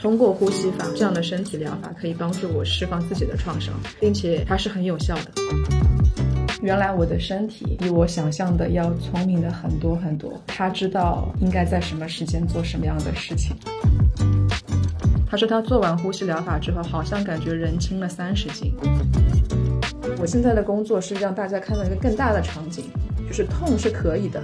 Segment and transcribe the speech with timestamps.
[0.00, 5.32] 通过呼吸法这样的身体疗法，可以帮助我释放自己的创伤，并且它是很有效的。
[6.62, 13.56] 原来我的身体比我想象的要聪明的很多很多，他知道应该在什么时间做什么样的事情。
[15.30, 18.72] 他说他做完呼吸疗法之后，好像感觉人轻了三十斤。
[20.18, 22.84] 我现在的工作是让大家看到一个更大的场景，
[23.26, 24.42] 就是痛是可以的。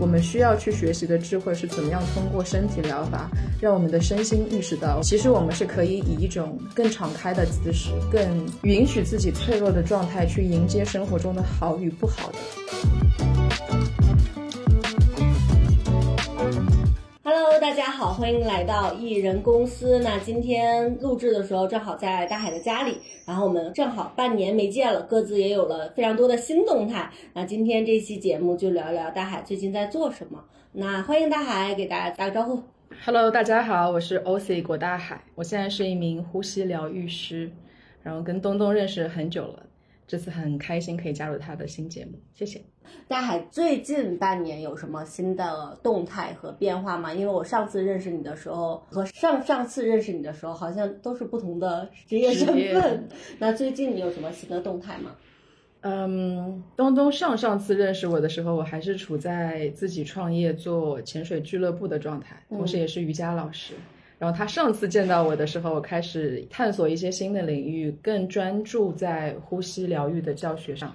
[0.00, 3.30] 我们需要去学习的智慧是怎么样通过身体疗法，
[3.60, 8.20] 让我们的身心意识到，其实我们是可以以一种更敞开的姿势，更
[8.62, 13.29] 允许自己脆弱的状态去迎接生活中的好与不好的。
[17.70, 20.00] 大家好，欢迎来到艺人公司。
[20.00, 27.08] 那今天录制的时候正好在大海的家里，然后我们正好半年没见了，各自也有了非常多的新动态。
[27.32, 30.44] 那今天这期节目就聊聊大海最近在做什么。
[30.72, 32.60] 那欢迎大海给大家打个招呼。
[33.04, 37.52] Hello，大家好，我是 OC 郭大海，我现在是一名呼吸疗愈师，
[38.02, 39.62] 然后跟东东认识很久了，
[40.08, 42.60] 这次很开心可以加入他的新节目，谢谢。
[43.08, 47.12] 大海最近半年有什么新的动态和变化吗？
[47.12, 53.08] 因为我上次认识你的时候和上上次认识你的时候好像都是不同的职业身份。
[53.38, 55.10] 那最近你有什么新的动态吗？
[55.82, 63.72] 嗯，东东上上次认识我的时候，我还是处在自己创业做潜水俱乐部的状态，同时也是瑜伽老师。
[64.18, 70.94] 然后他上次见到我的时候，我开始探索一些新的领域，更专注在呼吸疗愈的教学上。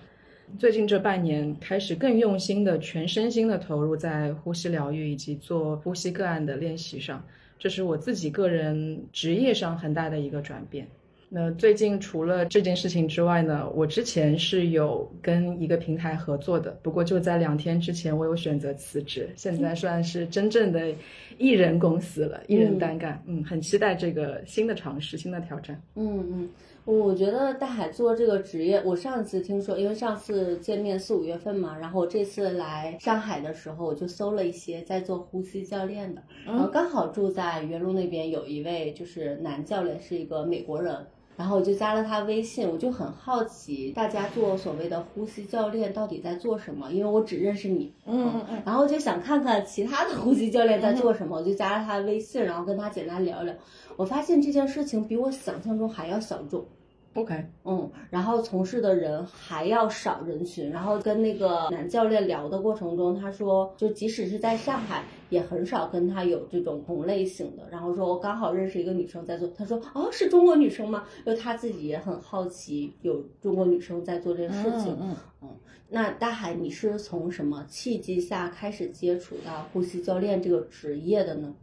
[0.57, 7.25] 最近这半年开始更用心的全身心的投入在呼吸疗愈以及做呼吸个案的练习上，
[7.59, 10.88] 这是我自己个人职业上很大的一个转变。
[11.27, 20.93] 那最近除了这件事情之外呢，我之前是有跟一个平台合作的，不过就在两天之前，我有选择辞职，现在算是真正的
[21.37, 23.21] 艺人公司了，一人单干。
[23.25, 25.81] 嗯，很期待这个新的尝试、新的挑战。
[25.95, 26.49] 嗯嗯，
[26.85, 40.95] 我觉得大海做这个职业，我上次听说，因为上次见面四五月份嘛，然后我这次来上海的时候，我就搜了一些在做呼吸教练的，然后刚好住在原路那边有一位就是男教练，是一个美国人。
[41.38, 53.53] 然后我就加了他微信，我就很好奇大家做所谓的呼吸教练到底在做什么，因为我只认识你，嗯嗯嗯，然后就想看看其他的呼吸教练在做什么，我就加了他微信，然后跟他简单聊聊。
[53.97, 56.66] 我发现这件事情比我想象中还要小众，
[57.15, 67.63] OK，嗯，然后从事的人还要少人群，然后跟那个男教练聊的过程中，他说，就即使是在上海，也很少跟他有这种同类型的。
[67.71, 71.05] 然后说我刚好认识一个女生在做，他说哦，是中国女生吗？
[71.25, 74.97] 因为他自己也很好奇，有中国女生在做这件事情。
[74.99, 75.49] 嗯嗯，
[75.87, 81.55] 那大海，你是从什么契机下开始接触到呼吸教练这个职业的呢？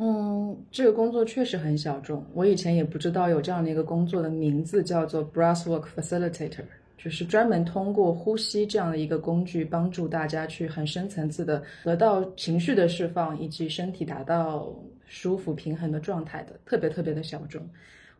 [0.00, 2.24] 嗯，这个工作确实很小众。
[2.32, 6.62] 我以前也不知道有这样的一个工作的名字叫做 Breathwork Facilitator，
[6.96, 14.72] 就是专门通过呼吸这样的一个工具，帮助大家去很深层次的得到情绪的释放，以及身体达到
[15.04, 17.60] 舒服平衡的状态的，特别特别的小众。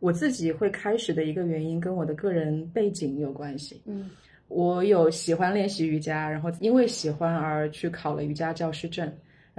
[0.01, 3.81] 我自己会开始的一个原因跟我的个人背景有关系。
[3.85, 4.09] 嗯
[4.49, 9.09] 我有喜欢练习瑜伽，然后因为喜欢而去考了瑜伽教师证。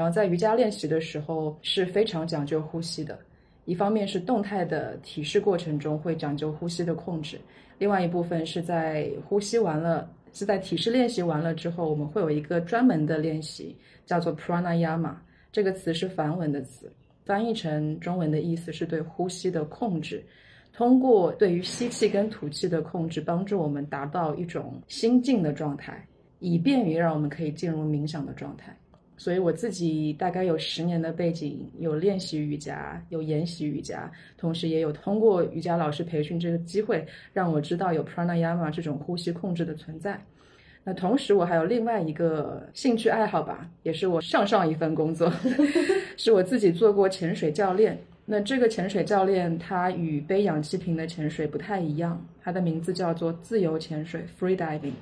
[0.00, 3.18] 然后在瑜伽练习的时候是非常讲究呼吸的，
[3.66, 7.38] 一方面是动态的体式过程中会讲究呼吸的控制，
[7.76, 15.14] 另外一部分是在呼吸完了，是在体式练习完了之后，我们会有一个专门的练习，叫做 pranayama。
[15.52, 16.90] 这个词是梵文的词，
[17.26, 20.24] 翻译成中文的意思是对呼吸的控制。
[20.72, 26.02] 通过对于吸气跟吐气的控制，帮助我们达到一种心静的状态，
[26.38, 28.74] 以便于让我们可以进入冥想的状态。
[29.20, 40.18] 所以我自己大概有十年的背景，有练习瑜伽，有研习瑜伽，同时也有通过瑜伽老师培训这个机会，让我知道有 pranayama 这种呼吸控制的存在。
[40.84, 45.30] 那同时我还有另外一个兴趣爱好吧，也是我上上一份工作，
[46.16, 47.98] 是我自己做过潜水教练。
[48.24, 54.92] 那这个潜水教练他与背氧气瓶的潜水不太一样，它的名字叫做自由潜水 （free diving）。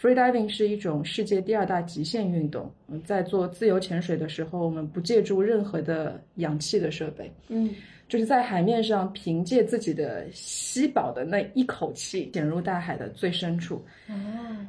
[0.00, 2.70] Free diving 是一种世界第二大极限运动。
[2.88, 7.70] 嗯，在做自由潜水的时候，我们不借助任何的氧气的设备，嗯
[8.06, 13.82] 就是在海面上凭借自己的吸饱的那一口气潜入大海的最深处。
[14.08, 14.14] 哦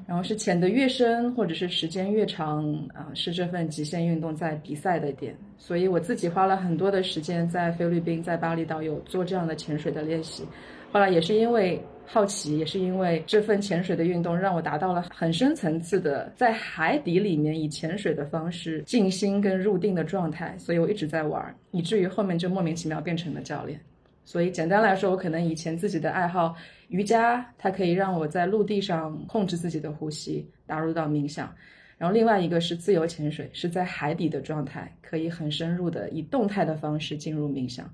[0.07, 5.35] 然后是潜得越深，或者是时间越长啊，是这份极限运动在比赛的点。
[5.57, 10.43] 所以我自己花了很多的时间在菲律宾、在巴厘岛有做这样的潜水的练习。
[10.91, 23.79] 后来也是因为好奇，也是因为这份潜水的运动让我达到了很深层次的在海底里面以潜水的方式静心跟入定的状态，所以我一直在玩，以至于后面就莫名其妙变成了教练。
[24.23, 26.55] 所以简单来说，我可能以前自己的爱好
[26.87, 31.53] 瑜伽，它可以让我在陆地上控制自己的呼吸，打入到冥想。
[31.97, 37.89] 然后另外一个是自由潜水，是在海底的状态，可以很深入的以动态的方式进入冥想。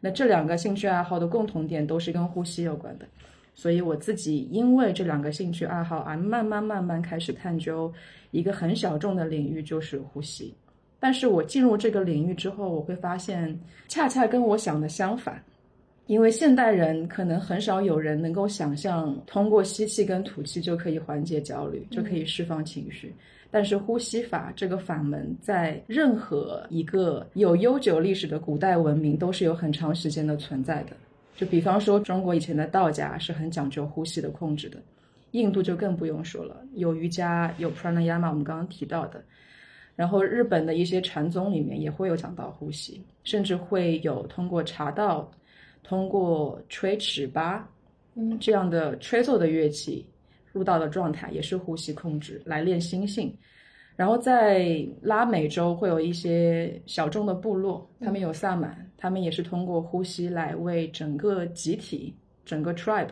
[0.00, 3.06] 那这两个兴趣爱好的共同点都是跟呼吸有关的，
[3.54, 7.92] 所以我自己因为这两个兴趣爱好而慢慢慢慢开始探究
[8.30, 10.52] 一个很小众的领域，就是呼吸。
[10.98, 13.58] 但是我进入这个领域之后，我会发现
[13.88, 15.42] 恰恰跟我想的相反。
[16.06, 23.14] 因为现代人可能很少有人能够想象通过吸气跟吐气就可以缓解焦虑，就可以释放情绪。
[23.50, 30.96] 但是呼吸法这个法门，在任何一个有悠久历史的古代文明都是有很长时间的存在的。
[31.36, 34.82] 就比方说，中国以前的道家是很讲究呼吸的控制的，
[35.32, 39.22] 印度就更不用说了，有瑜伽，有 pranayama，我们刚刚提到的。
[39.96, 45.30] 然后日本的一些禅宗里面也会有讲到呼吸，甚至会有通过茶道。
[45.86, 47.68] 通过吹尺八，
[48.14, 50.02] 嗯，这样的吹奏的乐器
[50.50, 53.30] 入道的状态，也是呼吸控制来练心性。
[53.96, 62.14] 然后在拉美洲会有一些小众的部落，他们有萨满，他们也是通过呼吸来为整个集体、
[62.44, 63.08] 整个 tribe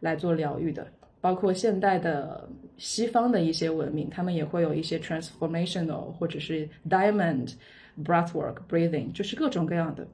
[0.00, 0.86] 来做疗愈的。
[1.20, 7.54] 包括现代的西方的一些文明，他们也会有一些 transformational 或者是 diamond
[8.04, 10.06] breathwork breathing，就是各种各样的。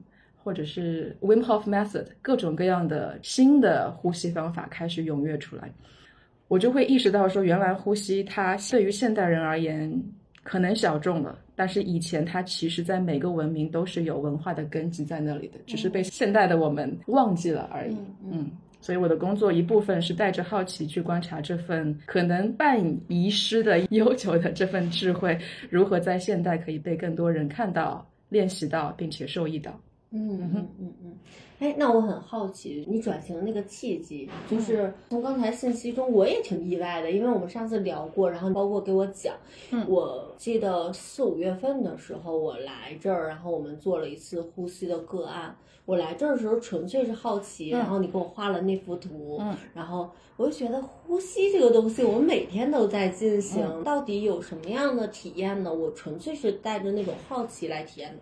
[0.45, 5.71] 或者是 Wim Hof Method，各种各样的新的呼吸方法开始踊跃出来，
[6.53, 9.91] 我就会意识到说，原来呼吸它对于现代人而言
[10.43, 17.97] 可能小众了，但是以前它其实在每个文明都是有文化的根基在那里的，只是被现代的我们忘记了而已。
[18.31, 25.35] 嗯，所以我的工作一部分是带着好奇去观察这份可能半遗失的 悠久的这份智慧，
[25.71, 29.71] 如何在现代可以被更多人看到、练习到，并且受益到。
[30.11, 31.13] 嗯嗯嗯嗯，
[31.63, 39.33] 哎，那我很好奇，你转型的那个契机，就是从刚才信息中我也挺意外的，因为我们上次聊过，然后包括给我讲，
[39.87, 45.55] 我记得四五月份的时候我来这儿，然后我们做了一次呼吸的个案。
[45.85, 49.41] 我来这儿的时候纯粹是好奇，然后你给我画了那幅图，
[49.73, 55.73] 然后我就觉得呼吸这个东西，我们每天都在进行，到底有什么样的体验呢？
[55.73, 58.17] 我纯粹是带着那种好奇来体验的。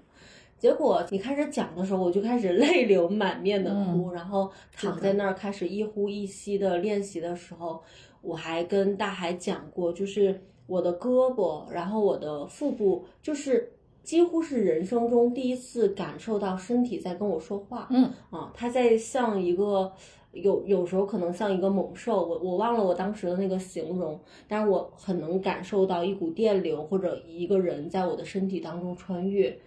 [0.62, 7.82] 结果你开始讲的时候，我就开始 泪流满面的哭，然后躺在那儿开始一呼一吸的练习的时候，
[8.22, 13.72] 我还跟大海讲过，就是我的胳膊，然后我的腹部，就是
[14.04, 17.88] 几乎是人生中第一次感受到身体在跟我说话。
[17.90, 19.92] 嗯啊，它在像一个
[20.32, 29.58] 有有时候可能像一个猛兽，我我忘了我当时的那个形容，但是我很能感受到一股电流或者一个人在我的身体当中穿越。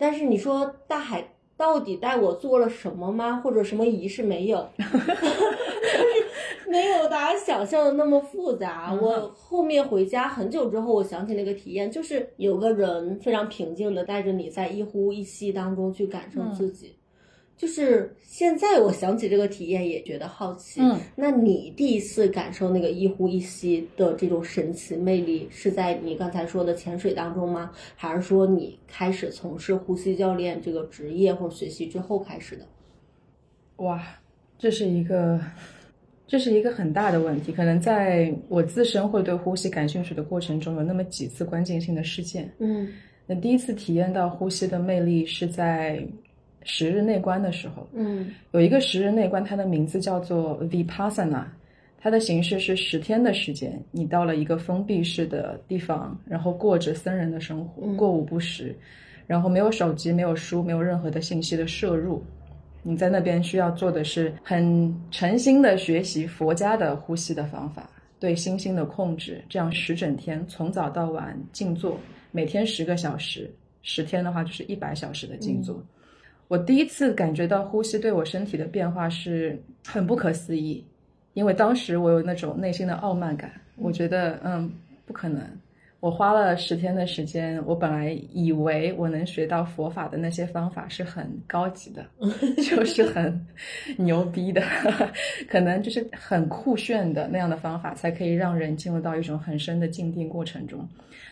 [0.00, 1.22] 但是你说大海
[1.56, 3.42] 到底带我做了什么吗？
[3.44, 4.66] 或者什么仪式没有？
[6.66, 8.94] 没有大家想象的那么复杂。
[8.94, 16.94] 我后面回家很久之后，我想起那个体验，就是有个人非常平静的带着你在一呼一吸当中去感受自己。
[17.60, 20.80] 就是现在我想起这个体验也觉得好奇。
[20.80, 27.70] 嗯，那你第一次感受那个一呼一吸的这种神奇魅力，是在你刚才说的潜水当中吗？
[27.96, 32.64] 还是说你开始从事呼吸教练这个职业或者学习之后开始的？
[33.76, 34.02] 哇，
[34.58, 35.38] 这是一个，
[36.26, 37.52] 这是一个很大的问题。
[37.52, 42.50] 可能在我自身会对呼吸感兴趣的过程中，有那么几次关键性的事件。
[42.58, 42.88] 嗯，
[43.26, 46.02] 那第一次体验到呼吸的魅力是在。
[46.62, 51.44] 十日内观的时候，嗯，有一个十日内观，它的名字叫做 Vipassana，
[51.98, 58.74] 它的形式是十天的时间，你到了一个封闭式的地方，然后过着僧人的生活，过午不食，
[59.26, 62.22] 然后没有手机，没有书，没有任何的信息的摄入，
[62.82, 67.88] 你在那边需要做的是很诚心的学习佛家的呼吸的方法，
[68.18, 71.98] 对心性的控制，这样十整天从早到晚静坐，
[72.32, 73.50] 每天十个小时，
[73.82, 75.82] 十天的话就是一百小时的静坐。
[76.50, 80.84] 我第一次感觉到呼吸对我身体的变化是很不可思议，
[81.32, 84.68] 因为当时我有那种内心的傲慢感，我觉得嗯
[85.06, 85.40] 不可能。
[86.00, 92.04] 我花了十天的时间，我本来以为我能学到佛法的那些方法是很高级的，
[92.68, 93.46] 就是很
[93.96, 94.60] 牛逼的，
[95.46, 100.84] 可能就是很酷炫的那样的方法，才可以让人进入到一种很深的静定过程中。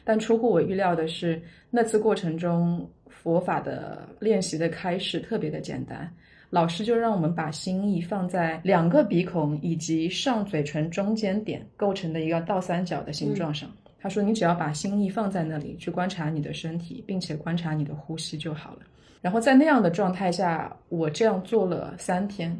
[0.04, 2.88] 但出乎我预料的是，那次过程中。
[3.28, 6.10] 佛法的练习的开始特别的简单，
[6.48, 13.70] 老师就让我们把心意放在两个鼻孔以及上嘴唇中间点构成的一个倒三角的形状上。
[14.00, 18.78] 他说：“你只要把心意放在那里，去观察你的身体，并且观察你的呼吸就好了。”
[19.20, 22.58] 然后在那样的状态下，我这样做了三天，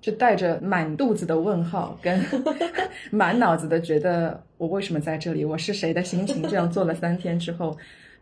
[0.00, 2.20] 就带着满肚子的问号跟
[3.12, 6.42] 满脑子的觉得我为什么在这里，我是谁的心情。
[6.48, 7.78] 这样做了三天之后，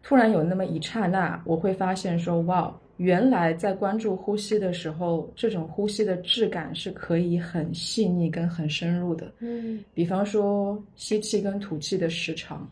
[0.06, 9.32] 突然有那么一刹那，我会发现说：“哇！”原来在关注呼吸的时候，这种呼吸的质感是可以很细腻跟很深入的。
[9.40, 12.70] 嗯，比方说吸气跟吐气的时长，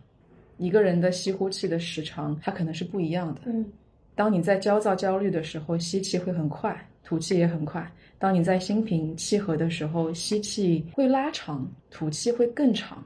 [0.59, 3.41] 一个人的吸呼气的时长，它可能是不一样的。
[3.47, 3.67] 嗯，
[4.15, 7.83] 当你在焦躁焦虑的时候，吸气会很快，吐气也很快；
[8.19, 13.03] 当你在心平气和的时候，吸气会拉长，吐气会更长。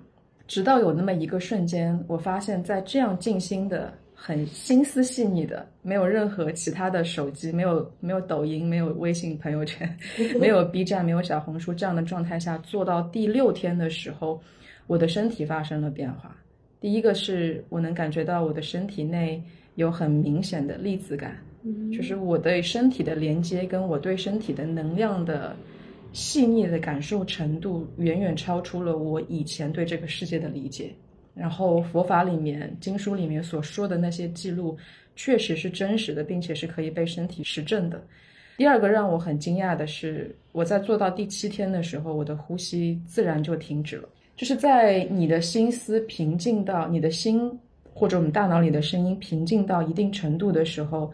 [0.47, 3.90] 直到有那么一个瞬间，我发现，在这样静心的。
[4.18, 9.96] 很心思细腻的，没有任何其他的手机，没有没有抖音，没有微信朋友圈，
[10.40, 14.42] 没有 B 站，没有小红书这样的状态下，做到第六天的时候，
[14.87, 16.35] 我的身体发生了变化。
[16.80, 19.42] 第一个是我能感觉到我的身体内
[19.75, 21.37] 有很明显的粒子感，
[21.92, 25.54] 就是我对身体的连接跟我对身体的能量的
[26.12, 30.90] 细腻的感受程度，远远超出了我以前对这个世界的理解。
[31.37, 34.76] 然后佛法里面经书里面所说的那些记录，
[35.14, 38.02] 确实是真实的，并且是可以被身体实证的。
[38.57, 44.09] 第二个让我很惊讶的是，我在做到第七天的时候，我的呼吸自然就停止了。
[44.35, 47.50] 就是在你的心思平静到你的心
[47.93, 51.12] 或者我们大脑里的声音平静到一定程度的时候，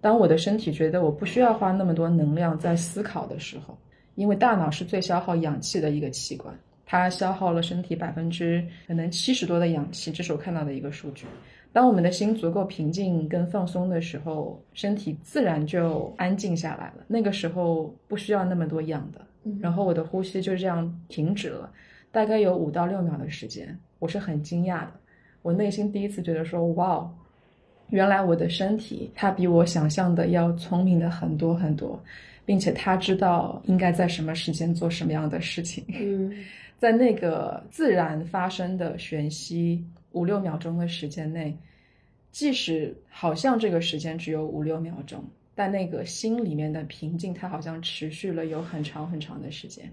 [0.00, 3.76] 当我的身体觉得我不需要花那么多能量在思考的时候，
[4.14, 6.56] 因为大脑是最消耗氧气的一个器官。
[6.96, 11.26] 它消耗了身体百分之可能七十多的氧气，这是我看到的一个数据。
[11.72, 17.04] 当我们的心足够平静跟放松的时候，身体自然就安静下来了。
[17.08, 19.20] 那个时候不需要那么多氧的，
[19.60, 21.68] 然后我的呼吸就这样停止了，
[22.12, 23.76] 大概有五到六秒的时间。
[23.98, 24.92] 我是很惊讶的，
[25.42, 27.12] 我内心第一次觉得说：“哇，
[27.88, 32.00] 原来我的身体它比我想象的要聪明的很多很多，
[32.44, 36.32] 并且他知道应该在什么时间做什么样的事情。”嗯。
[36.76, 39.82] 在那个自然发生的玄息
[40.12, 41.56] 五六秒钟的时间内，
[42.30, 45.24] 即使好像这个时间只有五六秒钟，
[45.54, 49.90] 但那个心里面的平静，它好像持续了有很长很长的时间。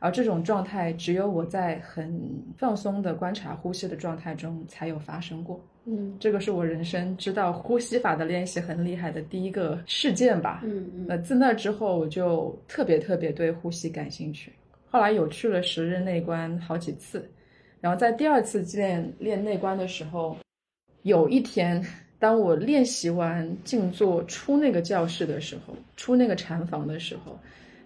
[0.00, 2.20] 而这种状态，只有我在很
[2.56, 5.64] 放松的观察呼吸的状态中才有发生过。
[5.84, 10.62] 嗯，这个是我人生知道呼吸法的练习很厉害的第一个事件吧。
[10.64, 11.04] 嗯嗯。
[11.06, 14.52] 那自那之后，我就特别特别对呼吸感兴趣。
[14.90, 17.30] 后来有去了十日内观好几次，
[17.80, 20.36] 然后在第二次练练内观的时候，
[21.02, 21.84] 有一天，
[22.18, 27.38] 当我练习完静坐出那个教室的时候，出那个禅房的时候，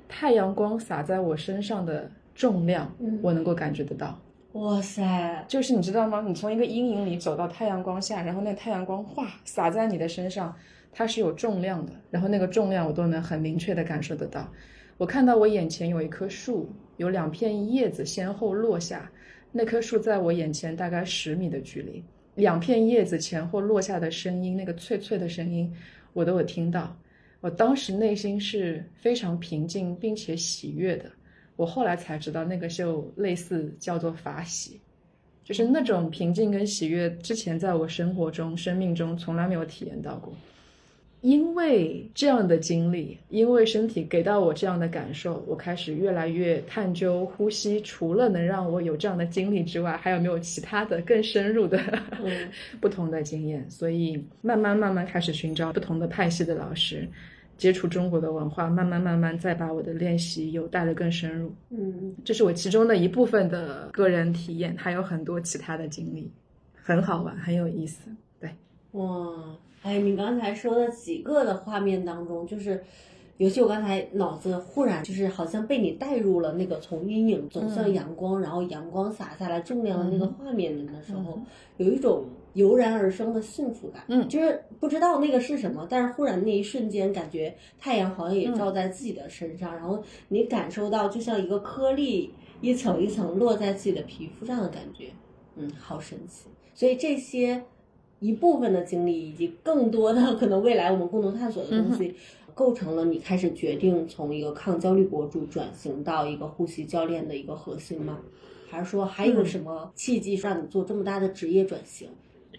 [0.09, 2.91] 太阳光洒在我身上的重量，
[3.23, 4.19] 我能够感觉得到。
[4.53, 5.45] 哇塞！
[5.49, 6.23] 就是你知道吗？
[6.27, 10.55] 你从一个阴影里走到太阳光下，然后那太阳光哗洒在你的身上，
[10.93, 14.49] 它是有重量的，然后那个重量我都能很明确的感受得到。
[14.97, 19.11] 我看到我眼前有一棵树，有两片叶子先后落下。
[19.51, 22.05] 那棵树在我眼前大概十米的距离，
[22.37, 25.73] 两片叶子前后落下的声音，那个脆脆的声音，
[26.13, 26.97] 我都有听到。
[27.45, 31.05] 我当时内心是非常平静并且喜悦的。
[31.57, 34.81] 我后来才知道，那个就类似叫做法喜，
[35.45, 40.33] 就是那种平静跟喜悦，之前在我生活中、生命中从来没有体验到过。
[41.21, 47.79] 因为这样的经历，因为身体给到我这样的感受，我开始越来越探究呼吸。
[47.83, 51.79] 除了能让我有这样的经历之外，还有没有其他的更深入的
[52.81, 53.71] 不同的经验？
[53.71, 57.07] 所以慢慢慢慢开始寻找不同的派系的老师，
[57.57, 61.53] 接触中国的文化，慢慢慢慢再把我的练习有带得更深入。
[61.71, 66.31] 嗯，这是我其中的一部分的个人体验，还有很多其他的经历，
[66.83, 68.11] 很好玩，很有意思。
[68.41, 68.51] 对，
[68.93, 69.03] 哇。
[69.83, 72.83] 哎，你刚才说的几个的画面当中，就是，
[73.39, 81.41] 尤其我刚才脑子忽然就是好像被你带入了那个从阴影走向阳光，然后阳光洒下来重量的那个画面的时候，
[81.79, 84.05] 有一种油然而生的幸福感。
[84.07, 95.07] 嗯，就是不知道那个是什么，但是忽然那一瞬间感觉太阳好像也照在自己的身上，然后你感受到就像一个颗粒一层一层落在自己的皮肤上的感觉，
[95.57, 96.47] 嗯，好神奇。
[96.73, 97.63] 所以这些。
[98.21, 102.15] 一部分的经历，以及更多的 可能未来我们共同探索的东西，
[102.55, 108.19] 构成了你开始决定从一个抗焦虑博主转型到一个呼吸教练的一个核心吗？
[108.71, 112.09] 还是说还有什么契机让你做这么大的职业转型？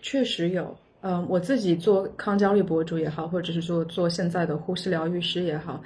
[0.02, 5.82] 确实有，嗯，我自己做抗焦虑博主也好，或者是说做现在的呼吸疗愈师也好，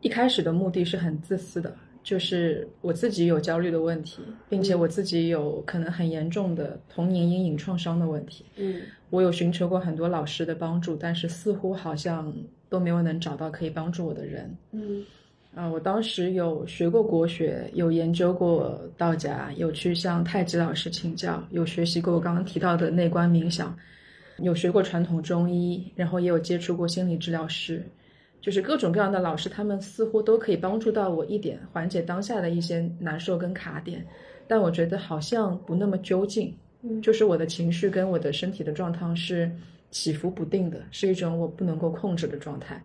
[0.00, 8.44] 一开始的目的是很自私的，就是我自己有焦虑的问题，并且我自己有可能很严重的童年阴影创伤的问题。
[8.56, 12.32] 嗯我有寻求过很多老师的帮助，但是似乎好像
[12.68, 14.56] 都没有能找到可以帮助我的人。
[14.72, 15.04] 嗯
[15.54, 23.76] 啊、我当时有学过国学，有研究过道家，有去向太极老师请教，有学习过我刚刚提到的内观冥想，
[24.38, 27.82] 有学过传统中医，然后也有接触过心理治疗师，
[28.40, 34.06] 就是各种各样的老师，他们似乎都可以帮助到我一点，缓解当下的一些难受跟卡点，
[34.46, 36.54] 但我觉得好像不那么究竟。
[36.82, 39.50] 嗯就是我的情绪跟我的身体的状况是
[39.90, 42.82] 起伏不定的，是一种我不能够控制的状态。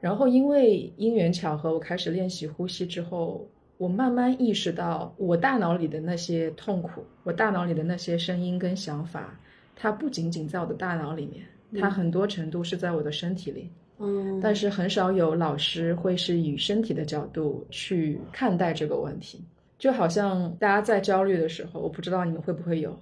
[0.00, 9.38] 然后因为因缘巧合，我开始练习呼吸之后，我慢慢意识到，我大脑里的那些痛苦，我大脑里的那些声音跟想法，
[9.76, 11.44] 它不仅仅在我的大脑里面，
[11.80, 13.70] 它很多程度是在我的身体里。
[13.98, 19.40] 嗯，但是很少有老师会是以身体的角度去看待这个问题，
[19.78, 22.98] 就好像大家在焦虑的时候，我不知道你们会不会有。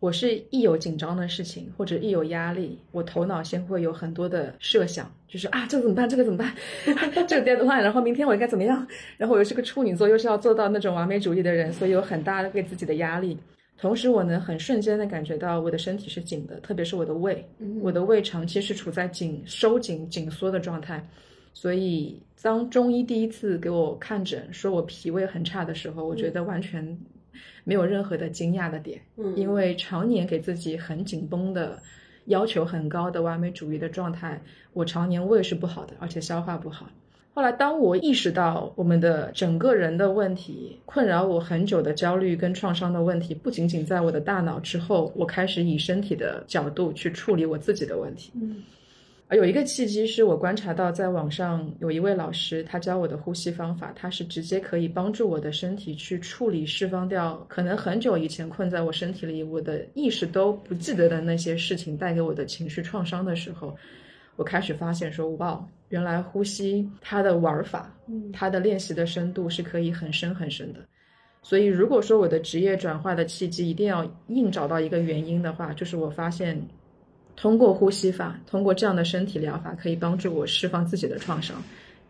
[0.00, 6.08] 我是一有紧张的事情或者一有压力，我头脑先会有很多的设想，就是啊，这个怎么办？
[6.08, 6.54] 这个怎么办？
[7.28, 8.86] 这个 deadline，然后明天我应该怎么样？
[9.18, 13.38] 然后我又是个处女座，又是要做到那种完美主义的人，所以有很大的给自己的压力。
[13.78, 17.46] 同时，我能很瞬间的感觉到我的身体是紧的，特别是我的胃，
[17.82, 21.06] 我的胃长期是处在紧收紧、紧缩的状态。
[21.52, 26.98] 所以，当中医第一次给我看诊，说我脾胃很差的时候，我觉得完全
[27.64, 31.80] 没有任何的惊讶的点，嗯因为常年给自己很紧绷的、
[32.26, 34.40] 要求很高的完美主义的状态，
[34.72, 36.88] 我常年胃是不好的，而且消化不好。
[37.32, 48.32] 后来，当我意识到我们的整个人的问题，困扰我很久的焦虑跟创伤的问题，不仅仅在我的大脑之后，我开始以身体的角度去处理我自己的问题。
[48.34, 48.56] 嗯
[49.30, 63.72] 而有一个契机是我观察到，在网上有一位老师，他教我的呼吸方法，他是直接可以帮助我的身体去处理、释放掉可能很久以前困在我身体里、我的意识都不记得的那些事情带给我的情绪创伤的时候，
[64.34, 70.80] 我开始发现说，哇，原来呼吸它的玩法，嗯它的练习的深度是可以很深很深的。
[71.40, 76.60] 所以，如果说我的职业转化的契机一定要硬找到一个原因的话，就是我发现，
[77.40, 81.56] 通过呼吸法，通过这样的身体疗法，可以帮助我释放自己的创伤，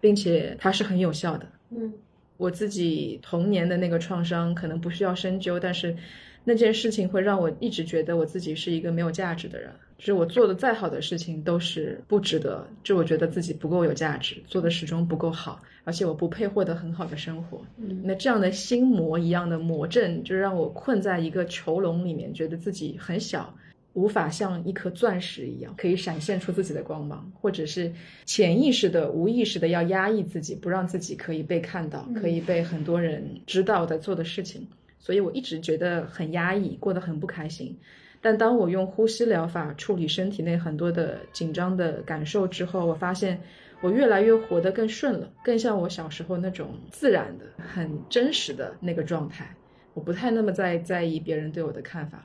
[0.00, 1.46] 并且它是很有效的。
[1.70, 1.92] 嗯
[2.36, 5.94] 我自己童年的那个创伤可能不需要深究，但是
[6.42, 17.62] 那件事情会让我一直觉得我自己是一个没有价值的人，就是我做的再好的事情都是不值得，就我觉得自己不够有价值，做的始终不够好，而且我不配获得很好的生活。
[17.76, 23.54] 嗯那这样的心魔一样的魔阵，就让我困在一个囚笼里面，觉得自己很小，
[23.94, 27.92] 无法像一颗钻石一样可以闪现出自己的光芒，或者是
[28.24, 34.68] 潜意识的、无意识的要压抑自己，不让自己可以被看到，可以被很多人知道我在做的事情。
[34.98, 37.76] 所以我一直觉得很压抑，过得很不开心。
[38.20, 43.40] 但当我用呼吸疗法处理身体内很多的紧张的感受之后，我发现
[43.80, 49.56] 我越来越活得更顺了，更像我小时候那种自然的、很真实的那个状态。
[49.94, 52.24] 我不太那么在在意别人对我的看法了。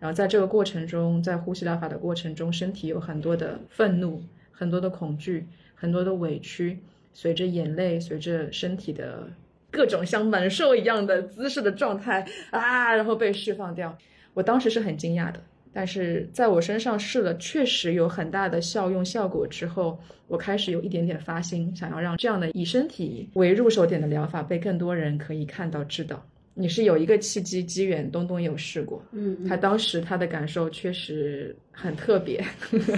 [0.00, 6.78] 然后在这个过程中，在呼吸疗法的过程中，身体有很多的愤怒、很多的恐惧、很多的委屈，
[7.12, 9.28] 随着眼泪，随着身体的
[9.70, 13.96] 各种像猛兽一样的姿势的状态啊，然后被释放掉。
[14.32, 15.38] 我当时是很惊讶的，
[15.72, 26.24] 但是在我身上试了，确实有很大的效用效果之后，我开始有一点点发心，想要让这样的以身体为入手点的疗法被更多人可以看到、知道。
[26.54, 32.44] 你是有一个契机机缘，东东有试过，嗯，他当时他的感受确实很特别，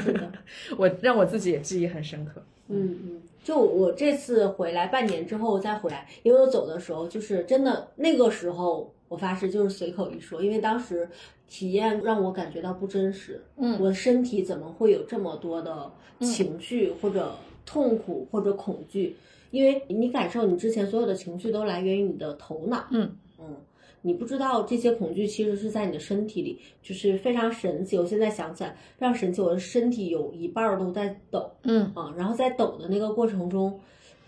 [0.77, 2.43] 我让我自己也记忆很深刻。
[2.69, 11.09] 嗯嗯，就我这次回来半年之后再回来，因为我走的时候就是真的那个时候，我发誓就是随口一说，因为当时
[11.49, 13.79] 体验让我感觉到不真实，嗯。
[13.79, 17.37] 我的身体怎么会有这么多的情绪或者
[17.67, 19.15] 痛苦或者恐惧？
[19.51, 23.57] 因为你感受你之前所有的情绪都来源于你的头脑，嗯嗯，
[24.03, 27.99] 你不知道这些恐惧其实是在你的身体里，就是非常神奇。
[27.99, 33.81] 我现在想起来非常神奇，我的身体有一半儿都在抖，嗯啊，然后在抖的那个过程中，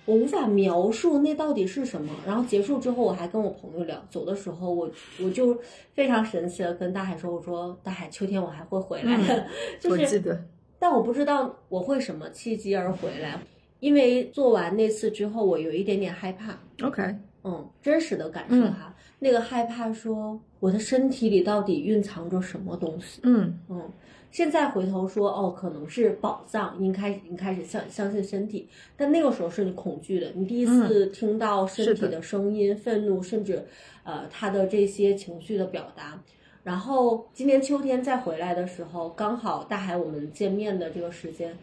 [0.04, 2.12] 我无法描述那到底是什么。
[2.26, 4.90] 然后结束之后，我还跟我朋友聊，走的时候我
[5.22, 5.56] 我就
[5.92, 9.46] 非常神奇的跟大海说：“我说大海，秋天我还会回来的。
[9.80, 10.44] 就是，我记得，
[10.78, 13.40] 但我不知道我会什么契机而回来，
[13.80, 16.58] 因为做完那次之后，我有一点点害怕。
[16.82, 17.02] OK，
[17.42, 18.93] 嗯，真实的感受哈，
[19.24, 23.20] 那个害怕说我的身体里到底蕴藏着什么东西。
[23.22, 23.90] 嗯嗯，
[24.30, 33.64] 现在回头说，哦，可能是宝藏，应开始，应开始相相信身体，但那个时候是你恐惧的，你第一次听到身体的声音，愤怒，甚至，
[34.02, 36.20] 呃，他的这些情绪的表达。
[36.62, 41.56] 然后今年秋天再回来的时候，刚好大海我们见面的这个时间，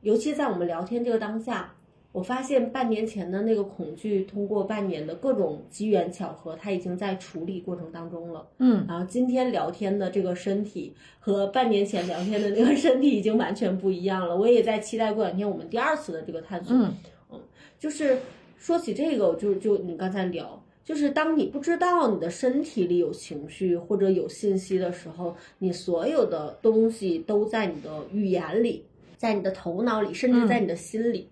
[0.00, 1.74] 尤其在我们聊天这个当下。
[2.12, 8.46] 我发现半年前的那个恐惧，通过半年的各种机缘巧合，它已经在处理过程当中了。
[8.58, 14.36] 嗯，然后今天聊天的这个身体和半年前聊天的那个身体已经完全不一样了。
[14.36, 16.76] 我也在期待过两天我们第二次的这个探索。
[16.76, 16.94] 嗯
[17.30, 17.40] 嗯，
[17.78, 18.18] 就是
[18.58, 28.84] 说起这个，就就你刚才聊，就是当你不知道你的身体里有情绪或者有信息的时候，你所有的东西都在你的语言里，
[29.16, 31.30] 在你的头脑里，甚至在你的心里。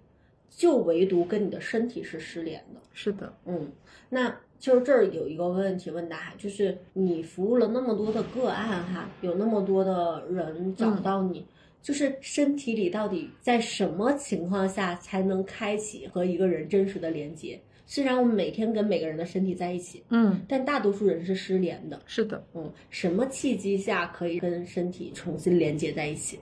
[0.51, 3.71] 就唯独跟你的身体是失联的，是的，嗯，
[4.09, 11.47] 那就是这儿有一个问题问大海，就是你服务了那么多的个案哈，有那么多的人找到你，
[11.81, 17.59] 就是身体里到底在什么情况下才能开启和一个人真实的连接？
[17.87, 26.39] 虽然我们每天跟每个人的身体在一起，嗯，但大多数人是失联的，是的，嗯，什么契机下可以跟身体重新连接在一起？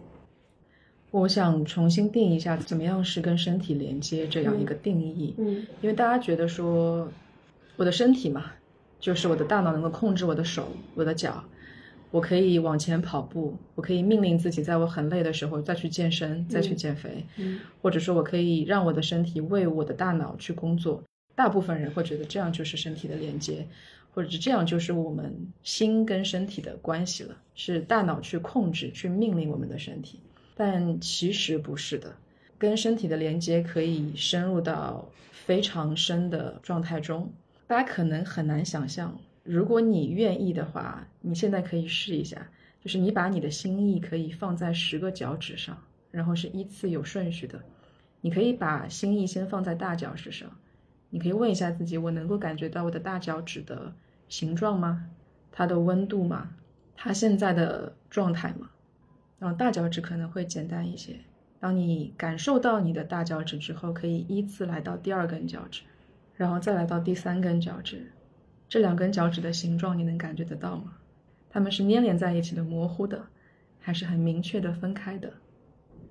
[1.10, 5.34] 我想重新定一下，怎么样是跟身体连接这样一个定义。
[5.38, 7.10] 嗯，因为大家觉得说，
[7.76, 8.52] 我的身体嘛，
[9.00, 11.42] 就是我的大脑能够控制我的手、我的脚，
[12.10, 21.02] 我可以往前跑步，我可以命令自己在我很累的时候再去健身、再去减肥，嗯，或者说我可以让我的身体为我的大脑去工作。
[21.34, 23.66] 大部分人会觉得这样就是身体的连接，
[24.12, 30.20] 或者是这样就是我们心跟身体的关系了，是大脑去控制、去命令我们的身体。
[30.58, 32.16] 但其实不是的，
[32.58, 37.32] 跟身体的连接可以深入到非常深的状态中。
[37.68, 42.48] 大家可能很难想象，如果你愿意的话，你现在可以试一下，
[42.82, 45.78] 就是你把你的心意可以放在十个脚趾上，
[46.10, 47.60] 然后是依次有顺序的。
[48.20, 50.50] 你可以把心意先放在大脚趾上，
[51.10, 53.92] 你可以问一下自己：我能够感觉到我的大脚趾的
[54.28, 55.06] 形状吗？
[55.52, 56.50] 它的温度吗？
[56.96, 58.70] 它现在的状态吗？
[59.38, 61.16] 然后大脚趾可能会简单一些。
[61.60, 65.82] 当你感受到你的大脚趾之后，可以依次来到第二根脚趾，
[66.36, 68.12] 然后再来到第三根脚趾。
[68.68, 70.94] 这两根脚趾的形状你能感觉得到吗？
[71.50, 73.26] 它们是粘连在一起的、模糊的，
[73.80, 75.32] 还是很明确的分开的？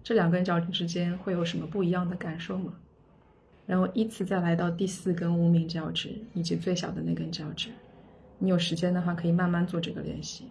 [0.03, 2.73] 这两根脚趾之间会有什么不一样的感受吗？
[3.65, 7.69] 然后依次再来到第四根无名脚趾以及最小的那根脚趾。
[8.39, 10.45] 你有时间的话，可以慢慢做这个练习。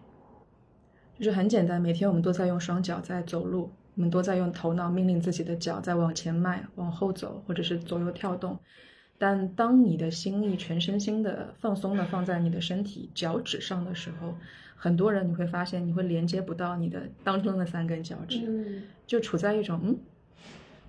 [1.19, 8.59] 就是很简单，每天我们都在用双脚在走路，我们都在用头脑命令自己的脚在往前迈、往后走，或者是左右跳动。
[9.19, 14.35] 但当你的心意全身心的放松的放在你的身体脚趾上的时候，
[14.77, 19.99] 很多人你会发现你会连接不到你的当中的三根脚趾，嗯就处在一种嗯，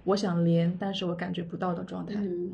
[0.04, 2.16] 我想连，但是我感觉不到的状态。
[2.16, 2.52] 嗯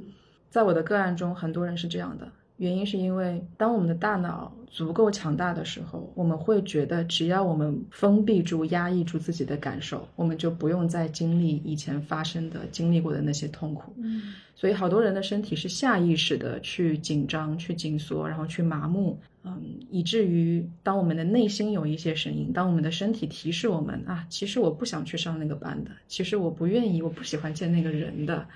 [0.51, 2.31] 在我的个案中，很多人是这样的。
[2.63, 13.93] 原因是因为，当我们的大脑足够强大的时候，我们会觉得，只要我们封闭住、压抑住自己的感受，我们就不用再经历以前发生的、经历过的那些痛苦。
[13.97, 28.47] 嗯所以，好多人的身体是下意识的去紧张、去紧缩，然后去麻木，嗯，以至于当我们的内心有一些声音，当我们的身体提示我们啊，其实我不想去上那个班的，其实我不愿意，我不喜欢见那个人的，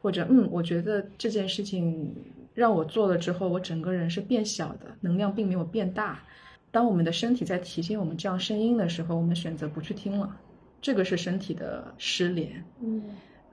[0.00, 2.14] 或者嗯，我觉得这件事情。
[2.54, 6.22] 让我做了之后，我整个人是变小的，能量并没有变大。
[6.70, 10.36] 当我们的身体在提醒我们这样声音的时候，我们选择不去听了，
[10.80, 12.64] 这个是身体的失联。
[12.80, 13.02] 嗯，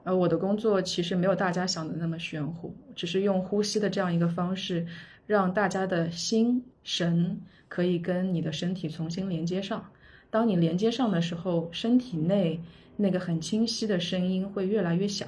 [0.04, 4.86] 而我的工作其实没有大家想的那么玄乎，只是用呼吸的这样一个方式，
[5.26, 9.90] 让大家的心神可以跟你的身体重新连接上。
[10.30, 12.60] 当你连接上的时候，身体内
[12.96, 15.26] 那个很清晰的声音会越来越小。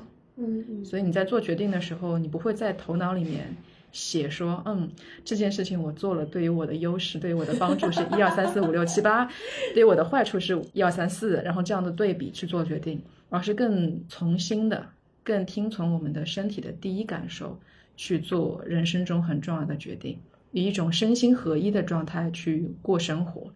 [0.84, 3.56] 所以你在做决定的时候，你不会在头脑里面
[3.92, 4.90] 写说，嗯，
[5.24, 9.28] 这件事情我做了，对于我的优势，对于我的帮助是一二三四五六七八，
[9.74, 14.86] 对我的坏处是一二三四，然后这样的对比去做决定，而是更从心的、
[15.24, 17.58] 更听从我们的身体的第一感受
[17.96, 20.18] 去做人生中很重要的决定，
[20.52, 23.52] 以一种身心合一的状态去过生活。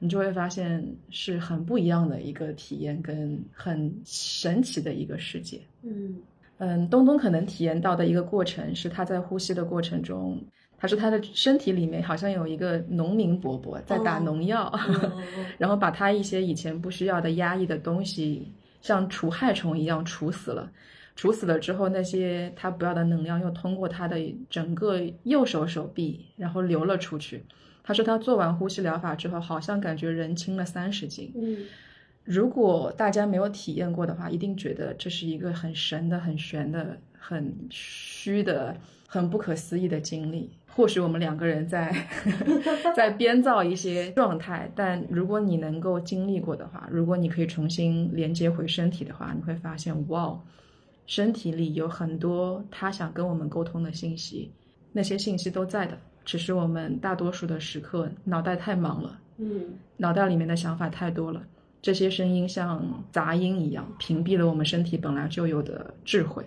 [0.00, 5.60] 你就会发现是很不一样的一个体验，跟很神奇的一个世界。
[5.82, 6.16] 嗯
[6.58, 10.42] 嗯，东东可能体验到的一个过程是他在呼吸的过程中，
[10.78, 14.72] 他说他的身体里面好像有一个农民伯伯在打农药，
[15.58, 18.50] 然后把他一些以前不需要的压抑的东西，
[18.82, 20.70] 像除害虫一样除死了。
[21.16, 24.16] 除死了之后，那些他不要的能量又通过他的
[24.48, 27.44] 整个右手手臂，然后流了出去。
[27.82, 31.32] 他说他做完呼吸疗法之后，好像感觉人轻了三十斤。
[31.34, 31.66] 嗯，
[32.24, 40.50] 如果大家没有体验过的话，一定觉得这是一个很神的、很玄的、很虚的、很不可思议的经历。
[40.72, 41.92] 或许我们两个人在
[42.94, 50.40] 在编造一些状态，但如果你能够经历过的话，如果你可以重新连接回身体的话，你会发现，哇，
[51.06, 54.52] 身体里有很多他想跟我们沟通的信息，
[54.92, 55.98] 那些信息都在的，
[56.30, 61.42] 只是我们大多数的时刻脑袋太忙了，嗯脑袋里面的想法太多了，
[61.82, 66.44] 这些声音像杂音一样，屏蔽了我们身体本来就有的智慧。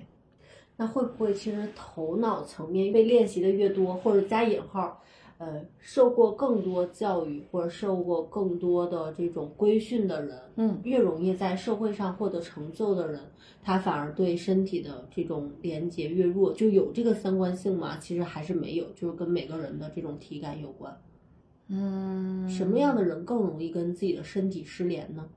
[0.78, 5.04] 那会不会其实头脑层面被练习的越多，或者加引号，
[5.38, 13.19] 呃，受过更多教育或者受过更多的这种规训的人，嗯，越容易在社会上获得成就的人，
[13.62, 17.98] 他反而对身体的这种连接越弱，就有这个相关性吗？
[17.98, 20.96] 其实还是没有，就是跟每个人的这种体感有关。
[21.67, 25.28] 嗯，什么样的人更容易跟自己的身体失联呢？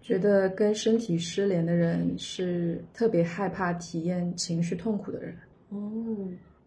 [0.00, 5.36] 觉得跟身体失联的人是特别害怕体验情绪痛苦的人。
[5.68, 6.16] 哦，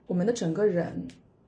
[0.06, 0.94] 我们的整个人，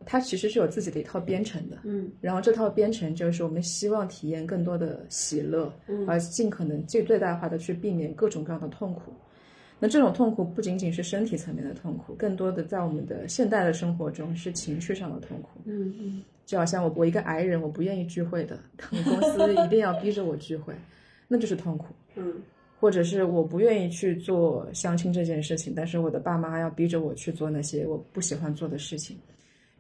[0.06, 1.78] 他其实是有自己的一套编程的。
[1.84, 9.14] 嗯然后这套编程就是我们希望体验更多的喜乐，嗯而尽可能最最大化的去避免各种各样的痛苦。
[9.80, 15.60] 那这种痛苦不仅仅是身体层面的痛苦，更多的在我们的现代的生活中是情绪上的痛苦。
[15.66, 20.74] 嗯嗯就好像我我一个癌人，我不愿意聚会的，公司一定要逼着我聚会，
[21.28, 21.88] 那就是痛苦。
[22.16, 22.42] 嗯
[22.80, 29.18] 或者是我不愿意去做相亲这件事情，但是我的爸妈要逼着我去做那些我不喜欢做的事情。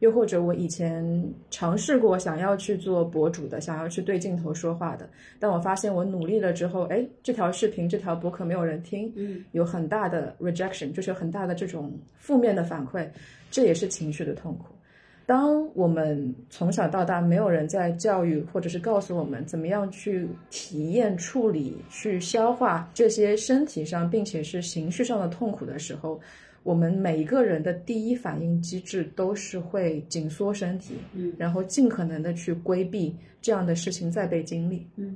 [0.03, 1.01] 又或者我以前
[1.49, 13.07] 尝试过想要去做博主的，想要去对镜头说话的，但我发现我努力了之后，哎，这条视频、这条博客没有人听，嗯有很大的 rejection，就是有很大的这种负面的反馈，
[13.49, 14.65] 这也是情绪的痛苦。
[15.25, 26.19] 当我们从小到大没有人在教育或者是告诉我们怎么样去体验、处理、去消化这些身体上并且是情绪上的痛苦的时候，
[26.63, 34.87] 我们每一个人的第一反应机制都是会紧缩身体，嗯然后尽可能的去规避这样的事情再被经历。
[34.95, 35.15] 嗯，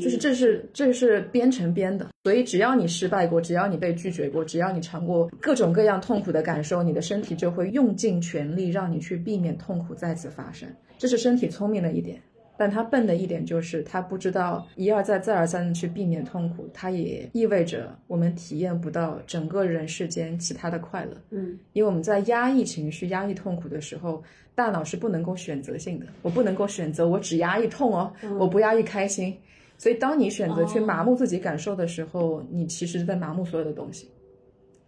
[0.00, 10.68] 就是这是这是编程编的，所以只要你失败过，只要你被拒绝过，只要你尝过各种各样痛苦的感受，你的身体就会用尽全力让你去避免痛苦再次发生。
[10.98, 12.20] 这是身体聪明的一点，
[12.56, 21.12] 但他笨的一点就是他不知道一而再再而三的去避免痛苦，它也意味着我们体验不到整个人世间其他的快乐。
[21.30, 24.22] 嗯因为我们在压抑情绪、压抑痛苦的时候，
[24.54, 29.36] 大脑是不能够选择性的，我不能够选择我只压抑痛哦，我不压抑开心。
[29.78, 34.08] 所以，当你选择去麻木自己感受的时候，你其实是在麻木所有的东西。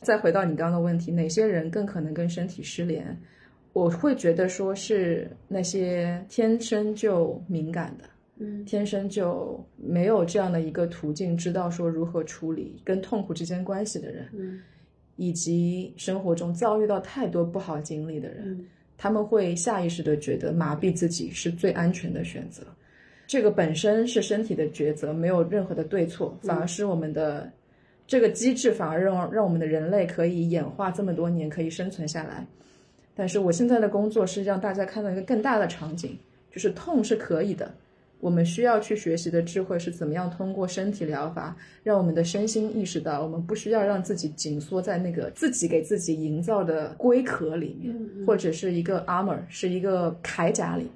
[0.00, 3.14] 再回到你刚刚的问题，哪些人更可能跟身体失联？
[3.72, 8.04] 我会觉得说是那些天生就敏感的，
[8.38, 14.28] 嗯天生就没有这样的一个途径，知道说如何处理跟痛苦之间关系的人。
[14.32, 14.60] 嗯
[15.20, 18.64] 以及生活中遭遇到太多不好经历的人，嗯
[18.96, 22.62] 他们会下意识的觉得麻痹自己是最安全的选择。
[23.26, 27.50] 这个本身是身体的抉择，没有任何的对错，反而是我们的
[28.06, 32.46] 这个机制，反而让让我们的人类可以演化这么多年，可以生存下来。
[33.18, 36.16] 但是我现在的工作是让大家看到一个更大的场景，
[36.52, 37.68] 就是痛是可以的。
[38.20, 47.92] 我们需要去学习的智慧是怎么样通过身体疗法，让我们的身心意识到，我们不需要让自己紧缩在那个自己给自己营造的龟壳里面，
[48.24, 50.88] 或者是一个 armor，是一个铠甲里。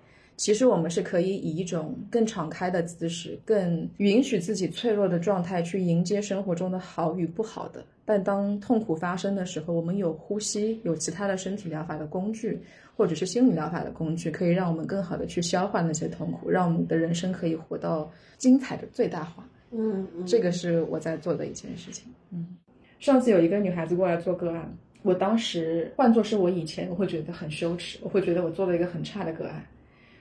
[0.42, 7.84] 其实我们是可以以一种更敞开的姿势，更允许自己脆弱的状态去迎接生活中的好与不好的。
[8.04, 12.60] 但当痛苦发生的时候，我们有呼吸，有其他的身体疗法的工具，
[12.96, 19.48] 或者是心理疗法的工具，可以让我们更好的去消化那些痛苦，让我们的人生可以活到精彩的最大化。
[19.70, 22.12] 嗯嗯，这个是我在做的一件事情。
[22.32, 22.56] 嗯，
[22.98, 29.64] 上次有一个女孩子过来做个案，我当时换作是我以前，我会觉得很羞耻，我会觉得我做了一个很差的个案。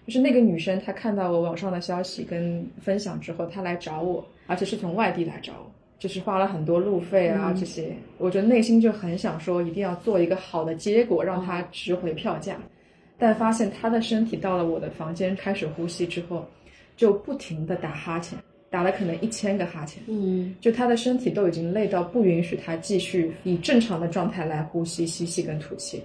[0.05, 12.57] 就是那个女生，她看到我网上的消息跟分享之后，她来找我，而且是从外地来找我，就是花了很多路费啊、嗯这些，我觉得内心就很想说，一定要做一个好的结果，让她值回票价。
[13.17, 16.45] 但发现她的身体到了我的房间开始呼吸之后，
[16.97, 18.35] 就不停的打哈欠，
[18.71, 20.01] 打了可能一千个哈欠。
[20.07, 26.01] 嗯就他的身体都已经累到不允许他继续以正常的状态来呼吸、吸气跟吐气。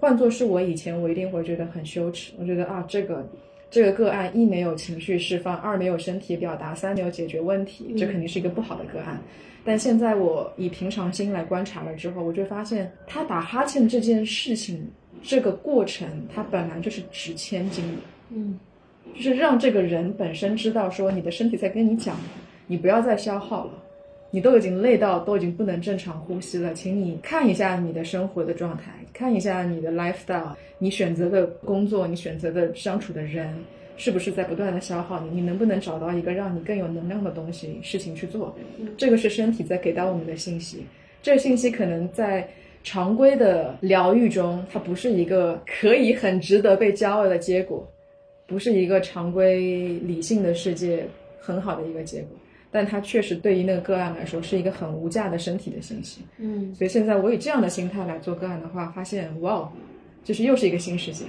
[0.00, 2.32] 换作是我以前，我一定会觉得很羞耻。
[2.38, 3.28] 我觉得啊，这个
[3.70, 9.20] 这个个案一没有情绪释放，二没有身体表达，三没有解决问题，这肯定是一个不好的个案。
[9.62, 14.90] 但现在我以平常心来观察了之后，我就发现他打哈欠这件事情，
[15.22, 17.98] 这个过程，它本来就是值千金的。
[18.30, 18.58] 嗯
[19.14, 22.16] 就是让这个人本身知道说你的身体在跟你讲，
[22.66, 23.72] 你不要再消耗了，
[24.30, 33.54] 你都已经累到都已经不能正常呼吸了，请你看一下你的生活的状态，看一下你的 lifestyle，你选择的工作，你选择的相处的人，
[33.96, 35.40] 是不是在不断的消耗你？
[35.40, 38.56] 你能不能找到一个让你更有能量的东西事情去做？
[38.96, 40.84] 这个是身体在给到我们的信息，
[41.22, 42.48] 这个信息可能在。
[42.82, 47.86] 常规的疗愈中，它不是一个可以很值得被骄傲的结果，
[48.46, 51.06] 不是一个常规理性的世界
[51.38, 52.28] 很好的一个结果，
[52.70, 56.22] 但它确实对于那个个案来说是一个很无价的身体的信息。
[56.38, 59.70] 嗯，所以现在我以这样的心态来做个案的话，发现哇，
[60.22, 61.24] 就是又是一个新世界。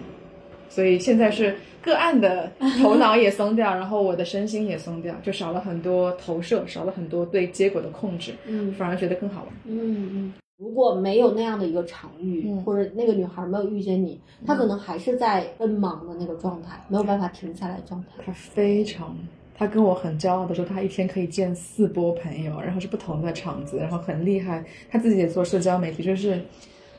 [0.69, 2.49] 所以现在是个案的
[2.81, 9.53] 头脑也松掉，然后我的身心也松掉，就少了很多投射，少了很多对结果的控制，嗯反而觉得更好玩。
[9.65, 10.33] 嗯嗯。
[10.57, 18.09] 如果没有那样的一个场域，嗯或者那个女孩没有遇见你，她可能还是在奔忙的那个状态，没有办法停下来状态。
[18.23, 19.17] 她非常，
[19.61, 24.65] 他跟我很骄傲的说，他一天可以见四波朋友，然后是不同的场子，然后很厉害。
[24.89, 26.41] 他自己也做社交媒体，就是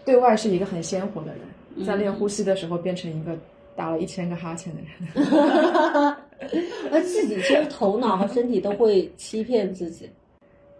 [0.04, 3.36] 对外是一个很鲜活的人，在练呼吸的时候变成一个
[3.74, 6.16] 打了一千个哈欠的人。
[6.92, 10.08] 而自己其实头脑和身体都会欺骗自己。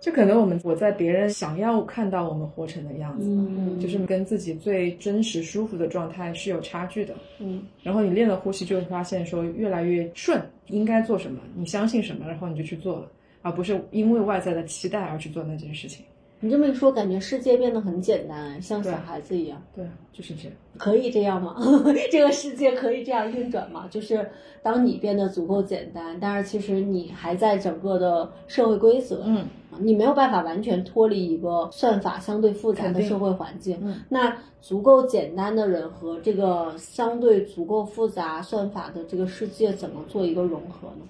[0.03, 7.15] 就可能我们我在别人想要看到我们活成的样子吧，嗯就是跟自己最真实舒服的状态是有差距的。
[7.39, 13.07] 嗯然后你练了呼吸，就会发现说越来越顺，应该做什么，你相信什么，然后你就去做了，
[13.43, 16.05] 而不是因为外在的期待而去做那件事情。
[16.41, 19.63] 你这么一说，感觉世界变得很简单，像小孩子一样。
[19.77, 20.53] 对，就是这样。
[20.77, 21.55] 可以这样吗？
[22.11, 23.87] 这个世界可以这样运转吗？
[23.89, 24.29] 就是
[24.61, 29.47] 当你变得足够简单，但是其实你还在整个的社会规则，嗯，
[29.79, 33.79] 你没有办法完全脱离一个算法相对复杂的社会环境。
[33.83, 41.05] 嗯那足够简单的人和这个相对足够复杂算法的这个世界怎么做一个融合呢？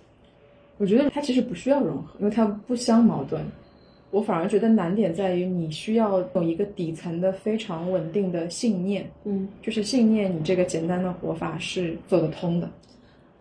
[0.78, 3.44] 我觉得它其实不需要融合，因为它不相矛盾。
[4.10, 12.68] 我反而觉得难点在于你需要有一个底层的非常稳定的信念，嗯就是信念你这个简单的活法是走得通的，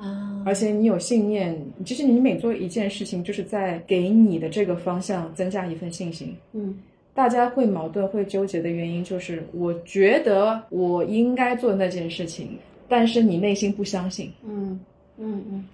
[0.01, 6.35] 啊，而且你有信念，其实你每做一件事情，就是在给你的这个方向增加一份信心。
[6.53, 6.79] 嗯
[7.13, 14.79] 大家会矛盾、会纠结的原因，就是我觉得我应该做那件事情，但是你内心不相信，嗯
[15.17, 15.65] 嗯嗯，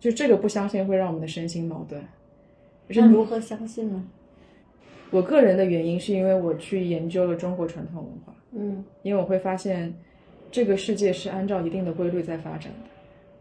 [0.00, 2.02] 就这个不相信会让我们的身心矛盾。
[2.88, 4.02] 是那如何相信呢？
[5.10, 9.92] 我个人的原因是因为我去研究了中国传统文化，嗯因为我会发现，
[10.50, 12.88] 这个世界是按照一定的规律在发展的，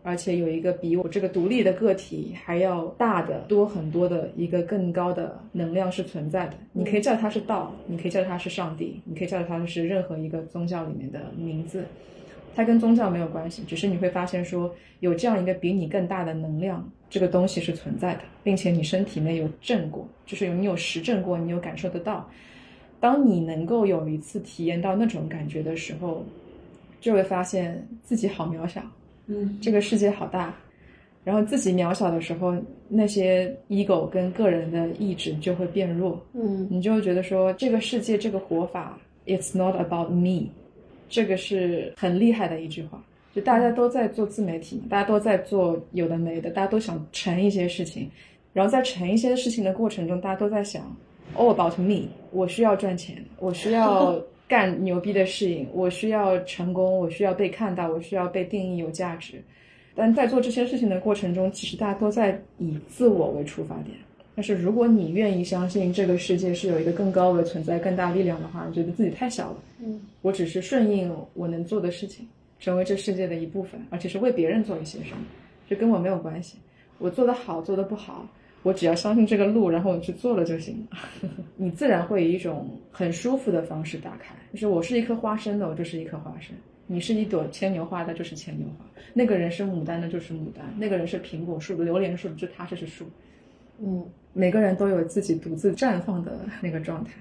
[0.02, 6.54] 而且有一个比我这个独立的个体还要大的多很多的一个更高的能量是存在的。
[6.72, 11.84] 你可以叫它是道，你可以叫它是上帝，你可以叫它是任何一个宗教里面的名字，
[12.56, 22.30] 它跟宗教没有关系，只是你会发现说有这样一个比你更大的能量，这个东西是存在的，并且你身体内有证过，就是有你有实证过，你有感受得到。
[23.02, 26.26] 当你能够有一次体验到那种感觉的时候，
[27.00, 28.82] 就会发现自己好渺小，
[29.30, 30.54] 嗯这个世界好大。
[31.24, 32.56] 然后自己渺小的时候，
[32.88, 40.48] 那些 ego 跟个人的意志就会变弱，嗯你就会觉得说，这个世界这个活法，it's not about me，
[41.10, 43.04] 这个是很厉害的一句话。
[43.36, 48.10] 就大家都在做自媒体，大家都在做有的没的，大家都想成一些事情，
[48.54, 50.84] 然后在成一些事情的过程中，大家都在想
[51.36, 59.42] all about me，我需要赚钱，我需要干牛逼的事情，我需要成功，我需要被看到，我需要被定义有价值。
[59.96, 63.96] 但在做这些事情的过程中，其实大家都在以自我为出发点。
[64.36, 69.58] 但是如果你愿意相信这个世界是有一个更高的存在、更大力量的话，你觉得自己太小了。
[69.82, 72.28] 嗯我只是顺应我能做的事情，
[72.60, 75.24] 成为这世界的一部分，而且是为别人做一些什么，
[75.70, 76.58] 这跟我没有关系。
[76.98, 78.28] 我做得好，做得不好，
[78.64, 80.88] 我只要相信这个路，然后我去做了就行。
[81.56, 84.36] 你自然会以一种很舒服的方式打开。
[84.52, 86.54] 就是我是一颗花生的，我就是一颗花生；
[86.88, 93.06] 你是一朵牵牛花的，就是牵牛花；那个人是牡丹的，就是牡丹；那个人是苹果树的、榴莲树的，就他就是树。
[93.82, 97.12] 嗯每个人都有自己独自绽放的那个状态。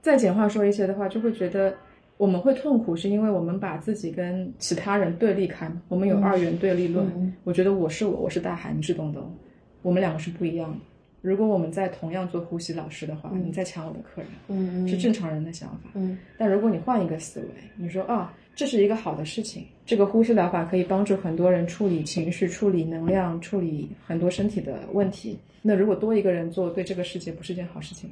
[0.00, 1.74] 再简化说一些的话，就会觉得
[2.16, 5.82] 我们会痛苦，是因为我们把自己跟其他人对立开嘛。
[5.88, 7.06] 我们有二元对立论。
[7.16, 9.30] 嗯我觉得我是我，我是大海，你是东东，
[9.82, 10.78] 我们两个是不一样的。
[11.22, 15.90] 如果我们在同样做呼吸老师的话，你在抢我的客人，嗯是正常人的想法。
[15.94, 17.46] 嗯但如果你换一个思维，
[17.76, 25.38] 你说啊，这是一个好的事情，这个呼吸疗法可以帮助很多人处理情绪、处理能量、处理很多身体的问题。
[25.60, 28.08] 那如果多一个人做，对这个世界不是件好事情，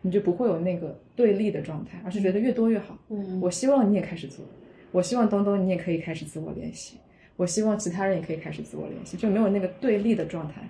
[0.00, 2.96] 你就不会有那个对立的状态，而是觉得越多越好。
[3.10, 4.44] 嗯我希望你也开始做，
[4.92, 6.96] 我希望东东你也可以开始自我练习，
[7.36, 10.62] 我希望其他人也可以开始自我联系，就没有那个对立的状态。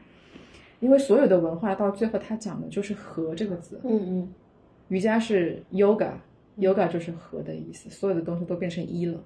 [0.80, 4.32] 因为所有的文化到最后它讲的就是和这个字，嗯嗯
[4.88, 9.20] 瑜伽是 yoga，yoga 就是和的意思，所有的东西都变成一了。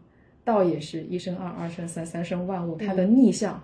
[0.45, 3.61] 道也是一生二，二生三，三生万物，它的逆向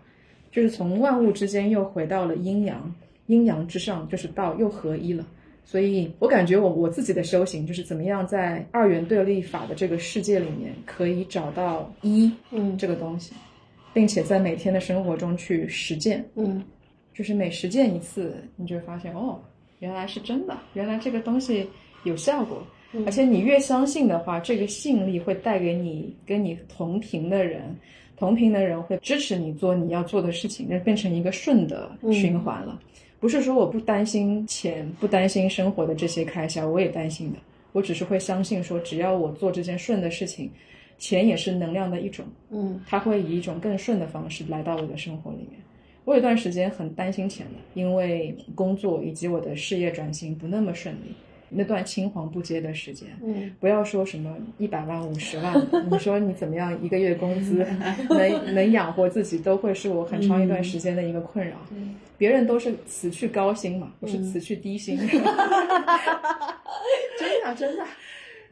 [0.50, 2.92] 就是从万物之间又回到了阴阳，
[3.26, 5.24] 阴阳之上就是道又合一了。
[5.64, 13.32] 所以我感觉我我自己的修行就是怎么样在二元对立法的这个世界里面可以找到一嗯这个东西，
[13.92, 16.24] 并且在每天的生活中去实践。
[16.36, 16.62] 嗯
[17.14, 19.38] 就是每实践一次，你就会发现哦，
[19.80, 21.68] 原来是真的，原来这个东西
[22.04, 22.66] 有效果。
[23.04, 27.74] 而且你越相信的话，这个吸引力会带给你跟你同频的人，
[28.16, 32.80] 同频的人会支持你做你要做的事情，那变成一个顺的循环了。
[33.20, 37.38] 不是说我不担心钱，不担心生活的这些开销，我也担心的。
[37.72, 40.50] 我只是会相信说，只要我做这件顺的事情，
[41.02, 45.60] 钱也是能量的一种，嗯它会以一种更顺的方式来到我的生活里面。
[46.04, 51.14] 我有段时间很担心钱的，因为工作以及我的事业转型不那么顺利，
[51.48, 53.08] 那段青黄不接的时间。
[53.24, 55.52] 嗯不要说什么一百万、五十万，
[55.90, 57.66] 你说你怎么样一个月工资
[58.08, 61.56] 能 能养活自己，都会是我很长一段时间的一个困扰。
[61.72, 64.96] 嗯别人都是辞去高薪嘛，我是辞去低薪。
[67.18, 67.84] 真的真的。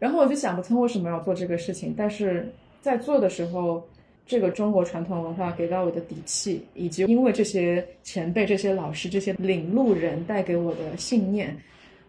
[0.01, 3.81] 然后我就想不通为什么要做这个事情，但是在做的时候，
[4.27, 11.57] 这个中国传统文化给到我的底气，以及因为这些前辈、这些老师、这些领路人带给我的信念，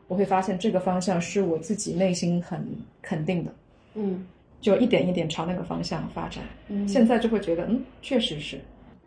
[0.07, 2.65] 我会发现这个方向是我自己内心很
[3.01, 3.53] 肯定的，
[3.95, 4.25] 嗯
[4.61, 6.43] 就一点一点朝那个方向发展。
[6.69, 8.59] 嗯，现在就会觉得，嗯，确实是，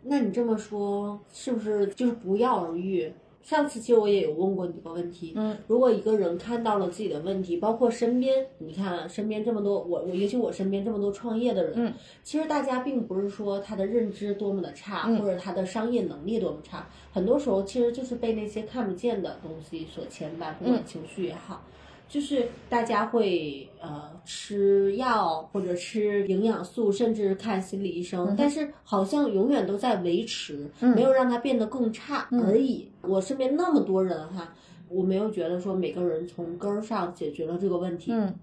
[0.03, 3.11] 那你这么说，是不是就是不药而愈？
[3.45, 11.93] 上次其实我也有问过你这个问题，嗯，如果一个人看到了自己的问题，包括身边，你看身边这么多，我我尤其我身边这么多创业的人，嗯，
[12.23, 15.19] 其实大家并不是说他的认知多么的差，嗯。
[15.19, 20.83] 或者他的商业能力多么差，很多时候其实就是被那些看不见的东西所牵绊，不管嗯。
[20.83, 21.61] 情绪也好。
[22.07, 32.87] 就是大家会呃吃药或者吃营养素，甚至看心理医生，但是好像永远都在维持，没有让它变得更差而已。
[33.07, 34.53] 我身边那么多人哈，
[34.89, 38.11] 我没有觉得说每个人从根儿上解决了这个问题。
[38.11, 38.33] 嗯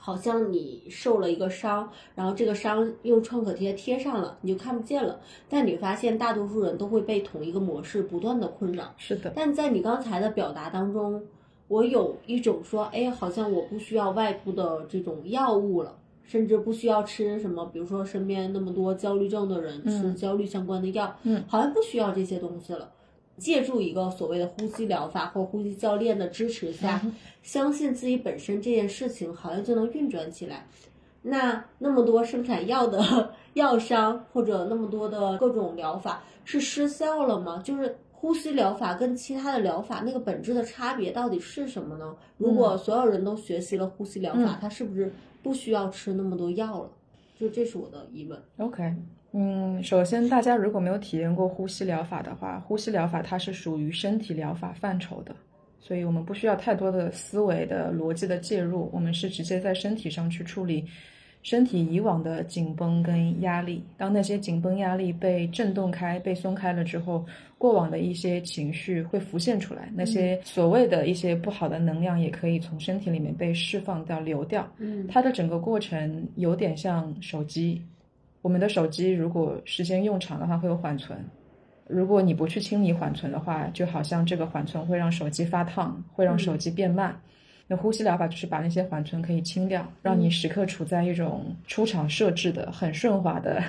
[0.00, 5.18] 好像你受了一个伤，然后这个伤用创可贴贴上了，你就看不见了。
[5.48, 8.94] 但你发现大多数人都会被同一个模式不断的困扰。
[8.96, 11.20] 是的，但在你刚才的表达当中，
[11.66, 22.88] 我有一种说，哎，好像我不需要外部的这种药物了，甚至不需要吃什么，比如说身边那么多焦虑症的人吃焦虑相关的药，嗯好像不需要这些东西了。
[23.38, 27.00] 借助一个所谓的呼吸疗法或呼吸教练的支持下，
[27.42, 30.66] 相信自己本身这件事情好像就能运转起来。
[31.22, 37.60] 那那么多生产药的 药商或者那么多的各种疗法是失效了吗？
[37.64, 42.14] 就是呼吸疗法跟其他的疗法那个本质的差别到底是什么呢？
[42.36, 45.12] 如果所有人都学习了呼吸疗法，它是不是
[45.42, 46.90] 不需要吃那么多药了？
[47.38, 48.40] 就这是我的疑问。
[48.56, 48.94] OK，
[49.32, 55.36] 嗯，首先大家如果没有体验过呼吸疗法的话，呼吸疗法它是属于身体疗法范畴的，
[55.78, 60.84] 所以我们不需要太多的思维的逻辑的介入，我们是直接在身体上去处理
[61.42, 63.84] 身体以往的紧绷跟压力。
[63.96, 67.24] 当那些紧绷压力被震动开、被松开了之后，
[67.58, 74.66] 过往的一些情绪会浮现出来，那些所谓的一些不好的能量也可以从身体里面被释放掉、流掉。
[74.78, 77.82] 嗯它的整个过程有点像手机，
[78.42, 81.18] 我们的手机如果时间用长的话会有缓存，
[81.86, 87.18] 如果你不去清理缓存的话，就好像这个缓存会让手机发烫，会让手机变慢。
[87.70, 93.62] 那呼吸疗法就是把那些缓存可以清掉，让你时刻处在一种出厂设置的很顺滑的、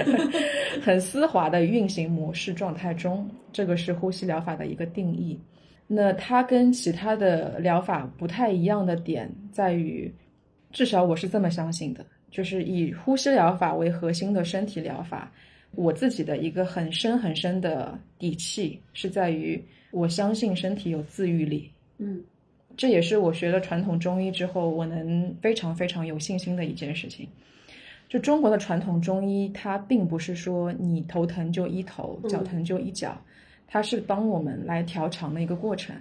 [0.82, 3.28] 很丝滑的运行模式状态中。
[3.52, 5.38] 这个是呼吸疗法的一个定义。
[5.86, 10.10] 那它跟其他的疗法不太一样的点在于，
[10.70, 15.32] 至少我是这么相信的，就是以呼吸疗法为核心的身体疗法，
[15.72, 21.70] 我自己的一个很深很深的底气是在于，我相信身体有自愈力。
[21.98, 22.22] 嗯
[22.76, 27.28] 这也是我学了传统中医之后，我能非常非常有信心的一件事情。
[28.08, 33.20] 就中国的传统中医，它并不是说你头疼就医头，脚疼就医脚，
[33.66, 35.96] 它是帮我们来调长的一个过程。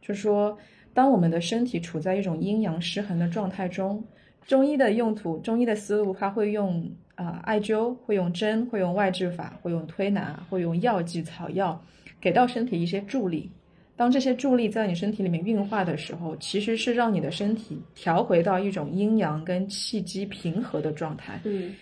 [0.00, 0.56] 就是说，
[0.94, 4.02] 当我们的身体处在一种阴阳失衡的状态中，
[4.46, 11.80] 中医的用途，中医的思路，它会用啊、艾灸，会用针，会用外治法，会用推拿，会用药剂草药，
[12.20, 13.50] 给到身体一些助力。
[13.94, 21.40] 当这些助力在你身体里面运化的时候，其实是让你的身体调回到一种阴阳跟气机平和的状态。
[21.44, 21.74] 嗯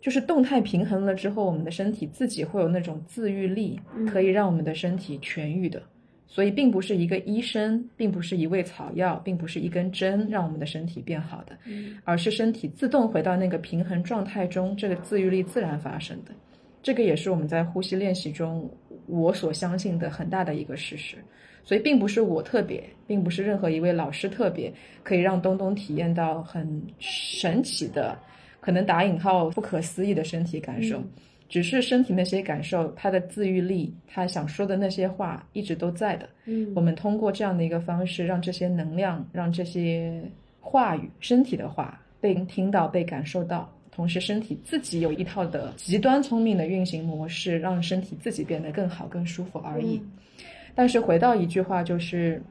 [0.00, 3.78] 就是动态平衡了之后，我们的身体自己会有那种自愈力，
[4.10, 5.82] 可以让我们的身体痊愈的。
[6.32, 11.58] 所以，并不是一个医生，并不是一味草药，并不是一根针让我们的身体变好的，
[12.04, 16.30] 而是身体自动回到那个平衡状态中，这个自愈力自然发生的。
[16.84, 18.70] 这个也是我们在呼吸练习中
[19.06, 21.16] 我所相信的很大的一个事实。
[21.64, 24.72] 所以，并不是我特别，并不是任何一位老师特别，
[25.02, 28.16] 可以让东东体验到很神奇的，
[28.60, 31.02] 可能打引号不可思议的身体感受。
[31.50, 36.26] 只是身体那些感受，他的自愈力，他想说的那些话一直都在的。
[36.46, 40.22] 嗯，我们通过这样的一个方式，让这些能量，让这些
[40.60, 50.00] 话语，身体的话被听到、被感受到，同时身体自己有一套的极端聪明的运行模式，让身体自己变得更好、更舒服而已。
[50.74, 52.42] 但是回到一句话，就是。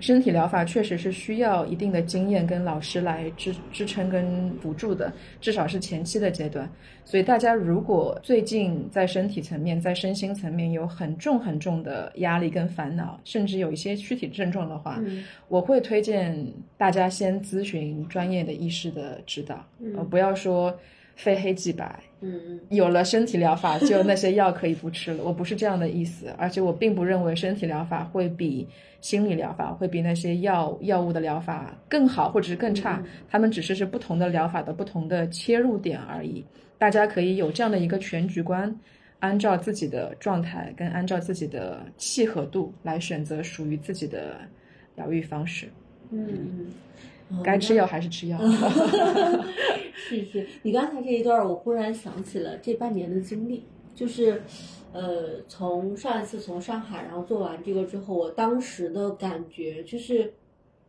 [0.00, 6.70] 身体疗法确实是需要一定的经验跟老师来支支撑跟辅助的，至少是前期的阶段。
[7.04, 15.02] 所以大家如果最近在身体层面、在身心层面有很重很重的压力跟烦恼，甚至有一些躯体症状的话，
[15.48, 16.46] 我会推荐
[16.76, 19.64] 大家先咨询专业的医师的指导，
[19.96, 20.78] 呃，不要说
[21.18, 22.00] 非黑即白。
[22.20, 25.22] 嗯嗯，有了身体疗法，就那些药可以不吃了。
[25.22, 28.66] 我不是这样的意思，而且我并不认为身体疗法会比
[29.00, 33.00] 心理疗法会比那些药药物的疗法更好或者是更差。
[33.28, 36.44] 他们只是是不同的疗法的不同的切入点而已。
[36.76, 38.74] 大家可以有这样的一个全局观，
[39.20, 44.38] 按照自己的状态跟按照自己的契合度来选择属于自己的
[44.96, 45.68] 疗愈方式。
[46.10, 46.66] 嗯。
[47.44, 48.38] 该吃药还是吃药。
[49.94, 53.64] 是是，你刚才这一段，我忽然想起了这半年的经历，
[53.94, 54.42] 就是，
[54.92, 60.32] 呃，从上一次从上海，然后做完这个之后，我当时的感觉就是，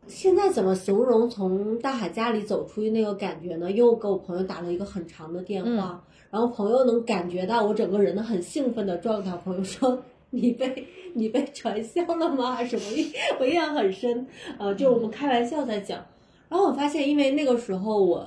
[0.07, 3.69] 现在怎么形容从大海家里走出去那个感觉呢？
[3.69, 9.35] 又给我朋友打了一个很长的电话，然后朋友能感觉到我整个人的很兴奋的状态。
[9.43, 12.55] 朋友说：“你被你被传销了吗？
[12.55, 13.05] 还是什么？”
[13.37, 14.25] 我印象很深，
[14.57, 16.05] 呃，就我们开玩笑在讲。
[16.49, 18.25] 然后我发现，因为那个时候我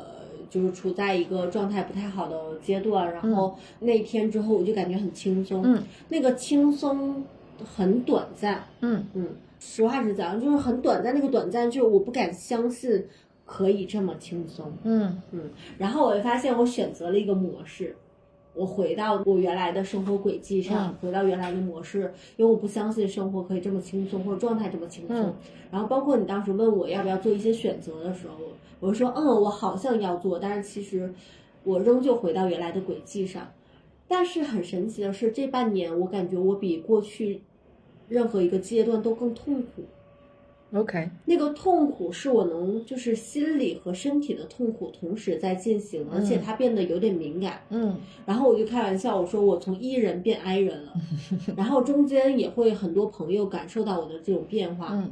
[0.49, 7.25] 就是处在一个状态不太好的阶段，然后那天之后我就感觉很轻松，嗯，那个轻松
[7.65, 9.05] 很短暂，嗯。
[9.15, 13.05] 嗯，实话实讲，就是很短暂，那个短暂就是我不敢相信
[13.45, 15.21] 可以这么轻松，嗯。
[15.33, 17.97] 嗯，然后我就发现我选择了一个模式。
[18.55, 25.35] 我回到我原来的生活轨迹上，回到原来的模式，因为我不相信生活可以这么轻松，或者状态这么轻松。
[25.71, 28.35] 然后包括你当时问我要不要做一些选择的时候，
[28.79, 31.15] 我说嗯，我好像要做，但是其实
[31.65, 33.51] 我仍旧回到原来的轨迹上。
[34.07, 37.41] 但是很神奇的是，这半年我感觉我比过去
[38.09, 39.85] 任何一个阶段都更痛苦。
[40.75, 47.61] OK，那个痛苦是我能就是心理和身体的痛苦同时在进行，而且它变得有点敏感。
[47.69, 47.95] 嗯，
[48.25, 50.95] 然后我就开玩笑我说我从 E 人变 I 人了，
[51.57, 54.89] 然后中间也会很多朋友感受到我的这种变化。
[54.93, 55.11] 嗯，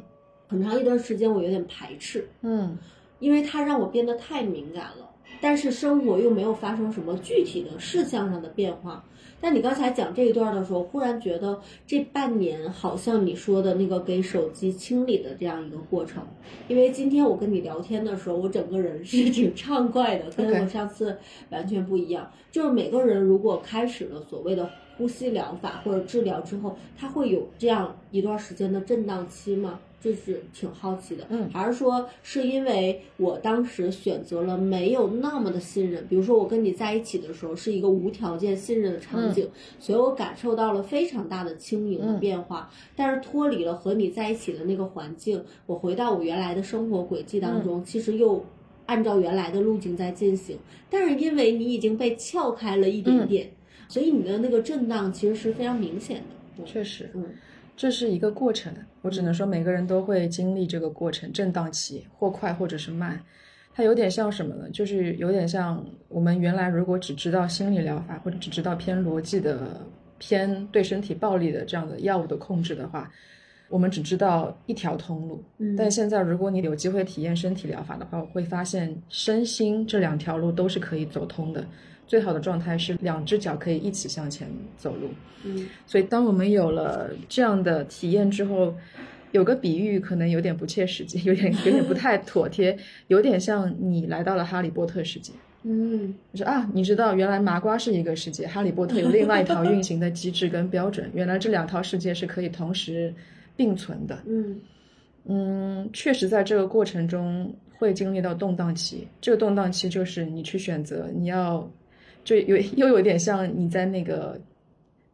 [0.48, 2.26] 很长一段时间我有点排斥。
[2.40, 2.78] 嗯，
[3.18, 5.10] 因为它让我变得太敏感了，
[5.42, 9.04] 但是生活又没有发生什么具体的事项上的变化。
[9.40, 16.22] 但你刚才讲这一段的时候，忽然觉得这半年好像你说的那个给手机清理的这样一个过程。
[16.68, 21.16] 因为今天我跟你聊天的时候，我整个人是挺畅快的，跟我上次
[21.50, 22.30] 完全不一样。
[22.50, 24.68] 就是每个人如果开始了所谓的
[25.00, 29.80] 呼吸疗法或者治疗之后，它会有这样一段时间的震荡期吗？
[30.02, 39.48] 这是挺好奇的，嗯，还是说是因为我当时选择了没有那么的信任，比如说我跟你在一起的时候是一个无条件信任的场景，
[39.78, 42.70] 所以我感受到了非常大的轻盈的变化。
[42.94, 48.44] 但是脱离了和你在一起的那个环境，我回到我原来的生活轨迹当中，其实又
[48.86, 50.56] 按照原来的路径在进行。
[50.88, 53.50] 但是因为你已经被撬开了一点点，
[53.90, 56.22] 所以你的那个震荡其实是非常明显
[56.56, 56.64] 的。
[56.64, 57.24] 确实，嗯。
[57.76, 58.70] 这是一个过程，
[59.00, 63.18] 我只能说每个人都会经历这个过程，震荡期或快或者是慢，
[63.72, 64.68] 它有点像什么呢？
[64.70, 69.80] 就是有点像我们原来如果只知道心理疗法或者只知道偏逻辑的、
[70.18, 73.10] 偏对身体暴力的这样的药物的控制的话，
[73.70, 75.42] 我们只知道一条通路。
[75.56, 81.64] 嗯，但现在如果你有机会体验身体疗法的话，我会发现身心这两条路都是可以走通的。
[82.10, 85.08] 最好的状态是两只脚可以一起向前走路。
[85.44, 88.74] 嗯，所以当我们有了这样的体验之后，
[89.30, 95.32] 有个比喻可能有点不切实际，有点有点不太 妥帖，有点像你来到了哈利波特世界。
[95.62, 103.14] 嗯，你说啊，你知道原来麻瓜是一个世界，哈利波特有另外一套运行的机制跟标准，原来这两套世界是可以同时
[103.56, 104.18] 并存的。
[104.26, 104.58] 嗯
[105.26, 111.70] 嗯，确实在这个过程中会经历到动荡期，这个动荡期就是你去选择你要。
[112.24, 114.40] 就有 又有点像你在那个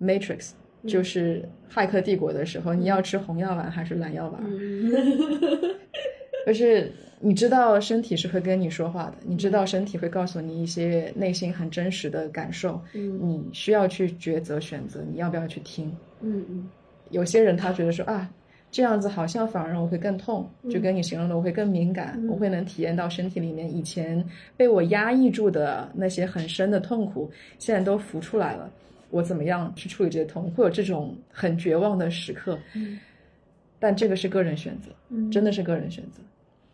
[0.01, 0.51] Matrix，
[0.87, 4.43] 就是骇客帝国的时候，你要吃红药丸还是蓝药丸？
[6.47, 15.93] 就是你知道身体是会跟你说话的，你知道身体会告诉你一些内心很真实的感受，你需要去抉择选择你要不要去听。
[16.21, 16.69] 嗯嗯，
[17.11, 18.31] 有些人他觉得说啊。
[18.77, 24.23] 这样子好像反而让我会更痛，就跟你形容的，我会更敏感，我会能体验到身体里面以前
[24.55, 28.71] 被我压抑住的那些很深的痛苦，现在都浮出来了。
[29.09, 30.51] 我怎么样去处理这些痛？
[30.51, 32.59] 会有这种很绝望的时刻，
[33.79, 34.91] 但这个是个人选择，
[35.31, 36.21] 真的是个人选择。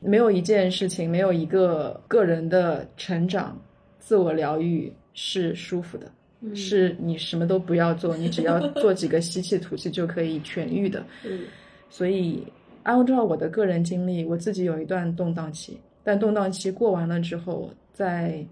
[0.01, 3.57] 没有一件事情，没有一个个人的成长、
[4.01, 6.11] 自我疗愈是舒服的，
[6.53, 11.01] 是你什么都不要做，你只要做几个吸气吐气就可以痊愈的。
[11.93, 12.43] 所以，
[12.85, 18.43] 按照我的个人经历，我自己有一段动荡期，但动荡期过完了之后，在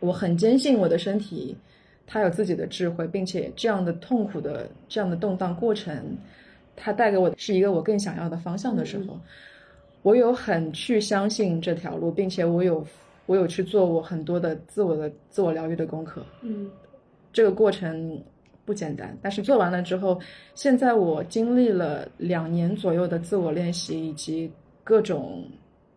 [0.00, 1.54] 我很坚信我的身体，
[2.06, 6.16] 它有自己的智慧，并且这样的痛苦的这样的动荡过程，
[6.74, 9.20] 它带给我的是一个我更想要的方向的时候，
[10.00, 12.82] 我有很去相信这条路，并且我有
[13.26, 16.24] 我有去做我很多的自我的自我疗愈的功课。
[16.40, 16.70] 嗯，
[17.34, 18.18] 这个过程。
[18.66, 20.20] 不简单，但是做完了之后，
[20.54, 24.50] 现在我经历了两年左右的自我练习以及
[24.82, 25.44] 各种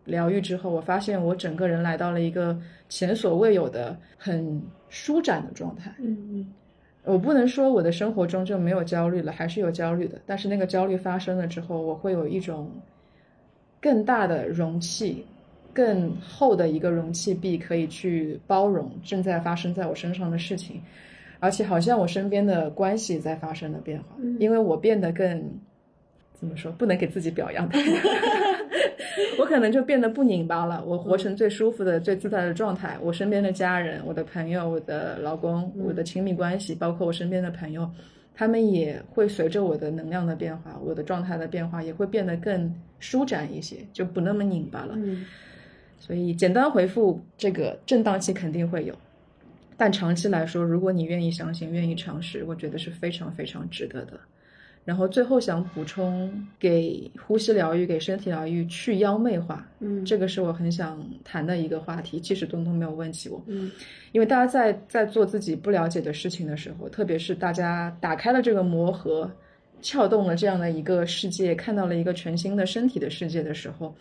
[0.04, 2.56] 疗愈之后，我发现我整个人来到了一个
[2.88, 5.92] 前所未有的很舒展的状态。
[5.98, 6.54] 嗯嗯，
[7.04, 12.70] 我不能说我的生活中就没有焦虑了，还是有焦虑的，但是那个焦虑发生了之后，我会有一种
[13.80, 15.24] 更大的容器，
[15.74, 20.80] 更厚的一个容器壁，可以去包容正在发生在我身上的事情。
[21.40, 25.50] 而且好像我身边的关系在发生了变化，因为我变得更
[26.34, 27.78] 怎么说，不能给自己表扬的，
[29.38, 30.82] 我可能就变得不拧巴了。
[30.86, 32.96] 我活成最舒服的、最自在的状态。
[33.02, 37.90] 我身边的家人、我的朋友、我的老公、我的亲密关系，包括我身边的朋友，
[38.34, 44.96] 他们也会随着我的能量的变化、我的状态的变化，也会变得更舒展一些，就不那么拧巴了。
[45.98, 48.94] 所以简单回复，这个震荡期肯定会有。
[49.80, 54.20] 但长期来说，如果你愿意相信、愿意尝试，我觉得是非常非常值得的。
[54.84, 62.20] 然后最后想补充，给呼吸疗愈、给身体疗愈去妖媚化，嗯，这个是我很想谈的一个话题。
[62.20, 63.72] 其实东东没有问起我，嗯，
[64.12, 69.32] 因为大家在在做自己不了解的事情的时候，特别是大家打开了这个魔盒，
[69.80, 73.96] 撬动了这样的一个世界，看到了一个全新的身体的世界的时候。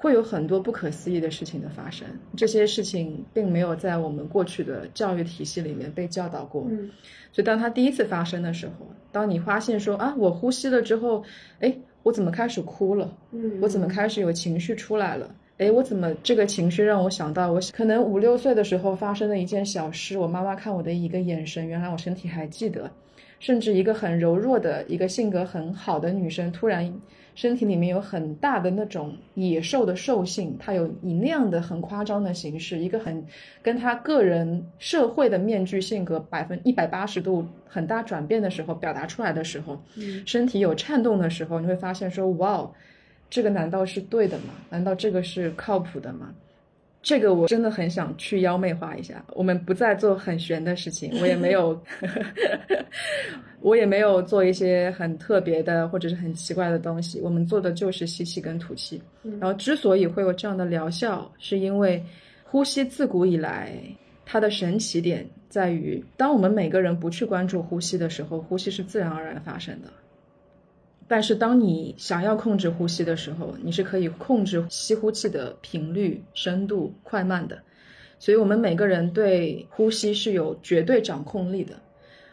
[0.00, 6.66] 会有很多不可思议的事情的发生，这些事情并没有在我们过去的教育体系里面被教导过。
[6.70, 6.90] 嗯，
[7.30, 11.22] 所以当它第一次发生的时候，当你发现说啊，我呼吸了之后，
[11.58, 13.14] 哎，我怎么开始哭了？
[13.32, 15.34] 嗯，我怎么开始有情绪出来了？
[15.58, 22.90] 哎，我怎么这个情绪让我想到我可能五六岁的时候发生的一件小事，我妈妈看我的一个眼神，原来我身体还记得，
[23.38, 26.90] 甚至一个很柔弱的一个性格很好的女生突然。
[27.34, 33.24] 身体里面有很大的那种野兽的兽性，它有以那样的很夸张的形式，一个很
[33.62, 39.80] 跟他个人社会的面具性格百分一百八十度很大转变的时候，表达出来的时候，
[40.26, 42.70] 身体有颤动的时候，你会发现说，哇，
[43.30, 44.54] 这个难道是对的吗？
[44.68, 46.34] 难道这个是靠谱的吗？
[47.02, 49.24] 这个我真的很想去妖媚化一下。
[49.32, 51.80] 我们不再做很玄的事情，我也没有，
[53.60, 57.20] 我也没有做一些很特别的或者是很奇怪的东西。
[57.20, 59.00] 我们做的就是吸气跟吐气。
[59.22, 62.04] 然后之所以会有这样的疗效，是因为
[62.44, 63.72] 呼吸自古以来
[64.26, 69.88] 它的神奇点在于，当我们每个人不去关注呼吸的时候，呼吸是自然而然发生的。
[71.12, 77.60] 但是，当你想要控制呼吸的时候，你是可以控制吸呼气的频率、深度、快慢的。
[78.20, 81.74] 所以，我们每个人对呼吸是有绝对掌控力的。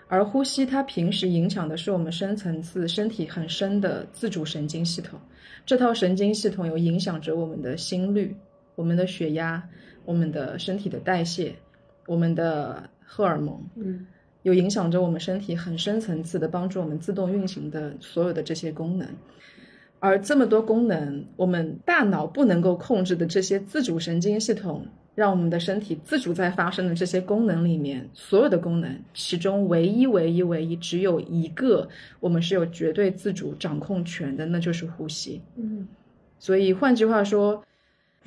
[0.07, 5.19] 而呼吸它平时影响的是我们深层次、身体很深的自主神经系统。
[5.65, 8.37] 这套神经系统有影响着我们的心率、
[8.75, 9.67] 我们的血压、
[10.05, 11.55] 我们的身体的代谢、
[12.05, 13.59] 我们的荷尔蒙。
[13.75, 14.05] 嗯。
[14.47, 19.05] 有影响着我们身体很深层次的帮助我们自动运行的所有的这些功能，
[19.99, 24.85] 而这么多功能，我们大脑不能够控制的这些自主神经系统，
[25.15, 31.89] 让我们的身体自主在发生的这些功能里面，所有的功能，其中唯一、唯一、唯一只有一个，
[32.21, 35.41] 我们是有绝对自主掌控权的，那就是呼吸。
[35.57, 35.85] 嗯，
[36.39, 37.61] 所以换句话说。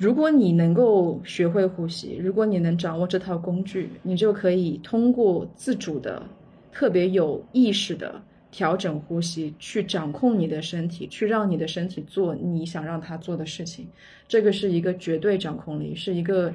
[0.01, 6.23] 如果你能够学会呼吸，如果你能掌握这套工具，你就可以通过自主的、
[6.71, 13.87] 特别有意识的调整呼吸，去掌控你的身体，去让你的身体做你想让它做的事情。
[14.27, 16.51] 这个是一个绝对掌控力，是一个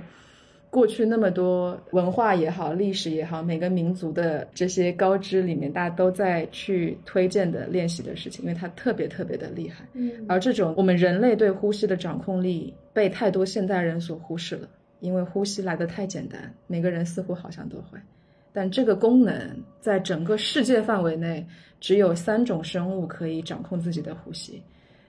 [0.68, 9.86] 过去那么多文化也好，历史也好，每个民族的这些高知里面，大家都在去推荐的练习的事情，因为它特别特别的厉害。
[9.94, 14.68] 嗯而这种我们人类对呼吸的掌控力被太多现代人所忽视了，
[15.00, 17.98] 因为呼吸来的太简单，每个人似乎好像都会。
[18.52, 19.36] 但这个功能
[19.80, 21.46] 在整个世界范围内，
[21.80, 24.62] 只有三种生物可以掌控自己的呼吸，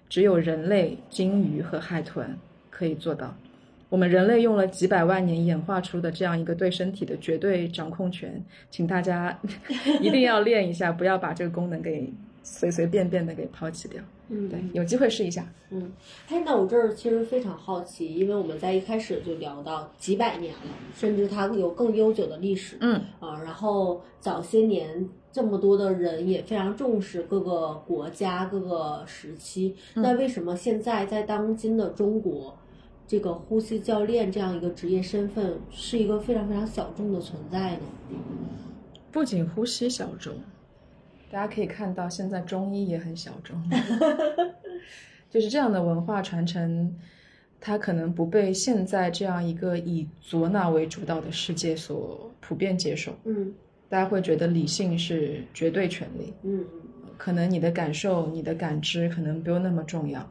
[0.08, 2.30] 只有人类、鲸鱼和海豚
[2.70, 3.36] 可以做到。
[3.90, 9.38] 我们人类用了几百万年演化出的这样一个对身体的绝对掌控权，请大家
[10.02, 12.12] 一定要练一下，不要把这个功能给
[12.44, 14.02] 随随便便的给抛弃掉。
[14.30, 15.48] 嗯，对，有机会试一下。
[15.70, 15.90] 嗯，
[16.28, 20.60] 哎，那我这儿其实非常好奇，因为我们在一开始就聊到几百年了，
[20.94, 22.76] 甚至它有更悠久的历史。
[22.82, 32.54] 嗯啊，然后早些年这么多的人也非常重视各个国家、各个时期，那为什么现在在当今的中国，
[33.08, 37.82] 这个呼吸教练这样一个职业身份是一个非常非常小众的存在的？
[39.12, 40.34] 不仅呼吸小众，
[41.32, 43.58] 大家可以看到现在中医也很小众，
[45.32, 46.94] 就是这样的文化传承，
[47.62, 53.14] 它可能不被现在这样一个以左脑为主导的世界所普遍接受。
[53.24, 53.54] 嗯
[53.90, 56.66] 大家会觉得理性是绝对权利，嗯
[57.18, 60.30] 可能你的感受、你的感知可能不用那么重要。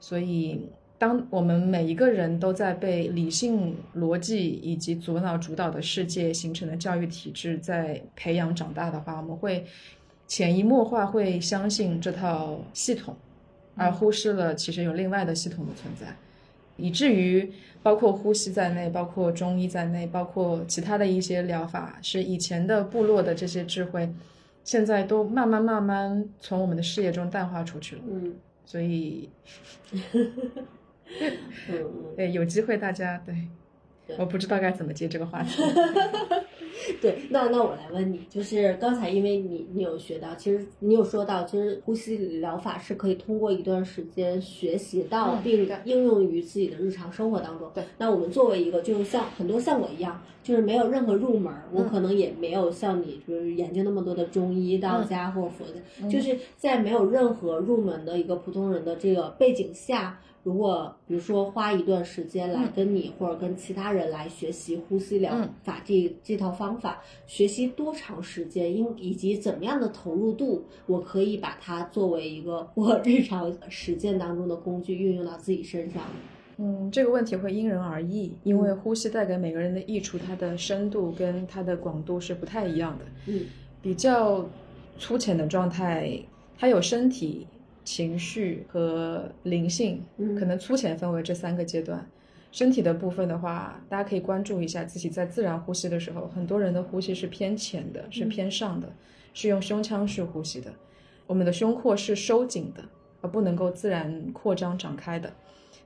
[0.00, 0.68] 所以，
[1.00, 9.64] 当我们每一个人都在被理性、逻辑以及左脑主导的世界形成的教育体制在培养长大的话，我们会
[10.26, 13.16] 潜移默化会相信这套系统，
[13.76, 16.14] 而忽视了其实有另外的系统的存在，
[16.76, 17.50] 以至于
[17.82, 24.12] 包括呼吸在内，包括中医在内，包括其他的一些疗法，是以前的部落的这些智慧，
[24.64, 28.02] 现在都慢慢慢慢从我们的视野中淡化出去了。
[28.06, 28.34] 嗯。
[28.66, 29.28] 所以，
[31.20, 32.14] 嗯嗯。
[32.16, 33.34] 对，有机会大家对
[34.06, 35.62] 对，我不知道该怎么接这个话题。
[37.00, 47.70] 对，那那我来问你，就是刚才因为你你有学到，其实你有说到，其实呼吸疗法是可以通过一段时间学习到，嗯并对应用于自己的日常生活当中。
[47.74, 60.18] 对，那我们作为一个，就是像很多像我一样，就是没有任何入门儿，我嗯可能也没有像你，就是研究那么多的中医、道家或者佛家，嗯就是在没有任何入门的一个普通人的这个背景下。
[60.42, 76.02] 如果比如说花一段时间来嗯跟你、或者跟其他人来学习呼吸疗嗯法这、这套方法，学习多长时间，应以及怎么样的投入度，我可以把它作为一个我 日常实践当中的工具运用到自己身上。
[76.56, 83.04] 嗯，这个问题会因人而异，因为呼吸带给每个人的益处，它的深度跟它的广度是不太一样的。
[83.26, 83.46] 嗯
[83.82, 84.46] 比较
[84.98, 86.22] 粗浅的状态，
[86.58, 87.46] 它有身体、
[87.90, 92.08] 情绪和灵性，嗯可能粗浅分为这三个阶段。
[92.52, 98.88] 身体的部分的话，大家可以关注一下自己在自然呼吸的时候，很多人的呼吸是偏浅的，是偏上的，
[99.34, 100.70] 是用胸腔式呼吸的。
[101.26, 102.84] 我们的胸廓是收紧的，
[103.22, 105.32] 而不能够自然扩张展开的。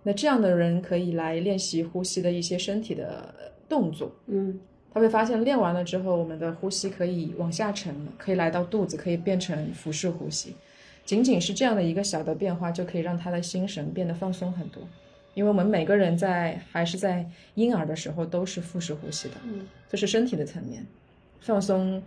[0.02, 3.34] 那这样的人可以来练习呼吸的一些身体的
[3.66, 4.60] 动作，嗯
[4.92, 10.54] 他会发现练完了之后，我们的呼吸可以往下沉了，可以来到肚子，可以变成腹式呼吸。
[11.04, 14.82] 仅仅是这样的一个小的变化，就可以让他的心神变得放松很多。
[15.34, 20.86] 因为我们每个人在还是在婴儿的时候都是腹式呼吸的，嗯这是身体的层面，
[21.40, 22.00] 放松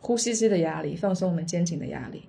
[0.00, 2.24] 呼吸机的压力，放松我们肩颈的压力。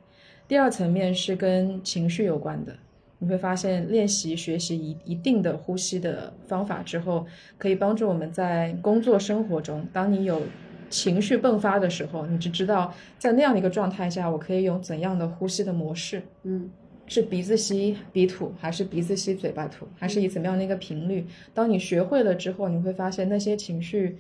[0.48, 2.76] 第二层面是跟情绪有关的，
[3.18, 7.26] 你会发现练习学习一一定的呼吸的方法之后，
[7.58, 10.44] 可以帮助我们在工作生活中，当你有
[10.90, 16.22] 情绪迸发的时候，你就知道在那样的一个状态下，我可以用怎样的呼吸的模式。
[16.44, 16.70] 嗯
[17.10, 21.26] 是鼻子吸鼻吐，还是鼻子吸嘴巴吐，还是以怎么样的一个频率？
[21.54, 24.18] 当你学会了之后，你会发现那些情绪，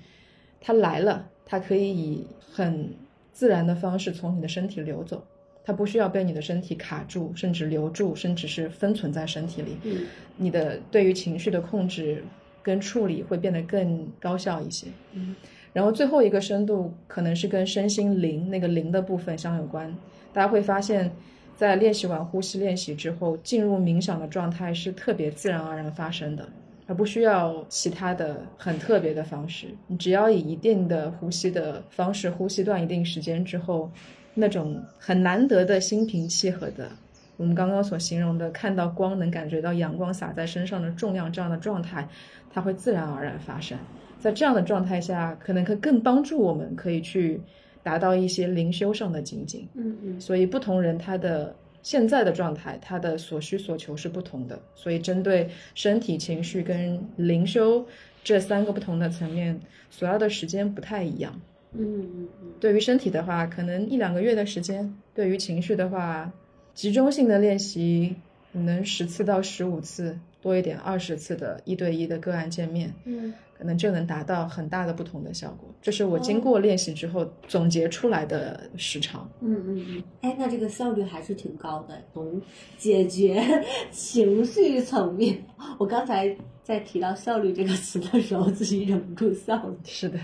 [0.62, 2.90] 它来了，它可以以很
[3.34, 5.22] 自然的方式从你的身体流走，
[5.66, 9.76] 它不需要被你的身体卡住，甚至留住，甚至是封存在身体里。
[9.84, 10.06] 嗯
[10.38, 12.24] 你的对于情绪的控制
[12.64, 14.88] 跟处理会变得更高效一些。
[15.12, 15.36] 嗯
[15.78, 19.96] 然后最后一个深度可能是跟身心灵那个灵的部分相有关。
[20.34, 21.08] 大家会发现，
[21.56, 26.50] 在练习完呼吸练习之后，进入冥想的状态是特别自然而然发生的，
[26.88, 29.68] 而不需要其他的很特别的方式。
[29.86, 33.92] 你只要以一定的呼吸的方式呼吸段一定时间之后，
[34.34, 36.90] 那种很难得的心平气和的。
[37.36, 42.10] 我们刚刚所形容的，看到光能感觉到阳光洒在身上的重量这样的状态，
[42.52, 43.78] 它会自然而然发生。
[44.20, 47.40] 在这样的状态下，可能可更帮助我们可以去
[47.84, 49.68] 达到一些灵修上的精进。
[49.74, 54.60] 嗯嗯所以不同人他的现在的状态，他的所需所求是不同的。
[54.76, 57.86] 所以针对身体、情绪跟灵修
[58.24, 59.60] 这三个不同的层面
[59.90, 61.40] 所要的时间不太一样。
[61.74, 66.32] 嗯嗯嗯，对于身体的话，可能一两个月的时间；对于情绪的话，
[66.74, 68.16] 集中性的练习，
[68.52, 75.68] 可能十次到十五次，多一点二十次的一对一的个案见面，嗯可能就能达到很大的不同的效果。
[75.82, 79.30] 这是我经过练习之后总结出来的时长。
[79.42, 82.42] 嗯嗯嗯，哎，那这个效率还是挺高的，从
[82.78, 83.44] 解决
[83.92, 85.44] 情绪层面。
[85.80, 89.76] 我刚才在提到效率这个词的时候，自己忍不住笑了。
[89.84, 90.20] 是的，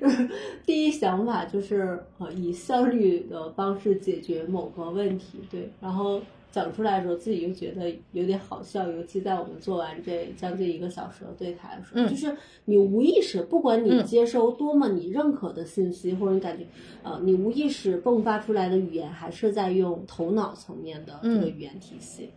[0.00, 0.28] 就 是
[0.66, 6.20] 第一想法就是呃，以效率的方式解决某个问题，对，然后
[6.52, 16.64] 讲出来的时候，自己又觉得有点好笑，尤其在我们做完这将近一个小时的对谈的时候，嗯就是你无意识，不管你嗯接收多么你认可的信息，或者你感觉
[17.02, 22.30] 呃，你无意识迸发出来的语言，还是在用头脑层面的这个嗯语言体系。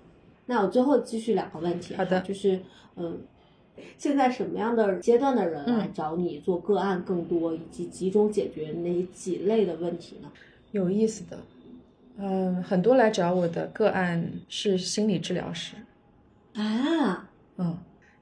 [0.45, 2.59] 那我最后继续两个问题，好的就是
[2.95, 3.17] 嗯。
[3.97, 10.31] 现在什么样的阶段的人来嗯找你做个案更多，以及集中解决哪几类的问题呢？
[10.73, 11.39] 有意思的。
[12.17, 15.75] 嗯，很多来找我的个案是心理治疗师。
[16.53, 17.77] 啊，嗯，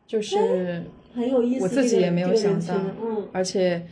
[0.07, 0.83] 就是
[1.13, 1.63] 很有意思。
[1.63, 3.85] 我自己也没有想到嗯而且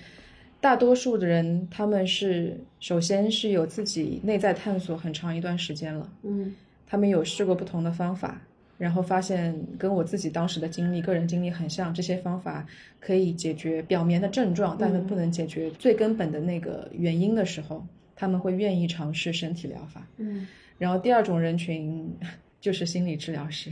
[0.62, 6.54] 大多数的人他们是首先是有自己内在探索很长一段时间了，嗯
[6.88, 8.41] 他们有试过不同的方法，
[8.78, 12.66] 然后发现跟我自己当时的经历、个人经历很像，这些方法
[13.00, 17.86] 可以解决表面的症状，但是不能解决最根本的那个原因的时候，
[18.20, 20.05] 他们会愿意尝试身体疗法。
[20.17, 20.45] 嗯
[20.78, 22.13] 然后第二种人群
[22.59, 23.72] 就是心理治疗师，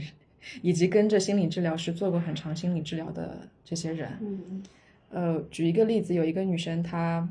[0.62, 4.10] 以及跟着心理治疗师做过很长心理治疗的这些人。
[4.20, 4.62] 嗯
[5.10, 7.26] 呃，举一个例子，有一个女生，她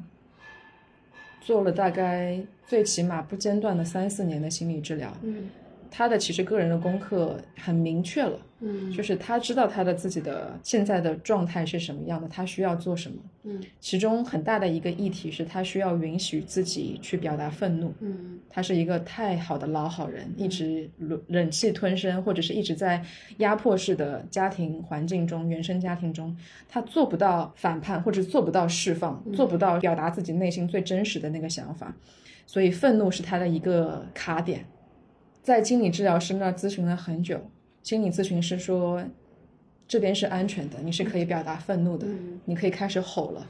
[1.41, 5.49] 做了大概最起码不间断的三四年的心理治疗，嗯
[5.89, 13.17] 她的其实个人的功课很明确了，嗯，就是他知道他的自己的现在的状态是什么样的，他需要做什么。
[13.43, 17.93] 嗯其中很大的一个议题是，他需要允许自己去表达愤怒。
[17.99, 23.03] 嗯他是一个太好的老好人，一直忍忍气吞声，或者是一直在
[23.37, 26.35] 压迫式的家庭环境中、原生家庭中，
[26.67, 31.95] 他做不到反叛，或者做不到释放，做不到表达自己内心最真实的那个想法，
[32.45, 34.65] 所以愤怒是他的一个卡点。
[35.47, 37.39] 在心理治疗师那儿咨询了很久，
[37.81, 39.01] 心理咨询师说
[39.87, 43.47] 这边是安全的，你是可以表达愤怒的，嗯你可以开始吼了，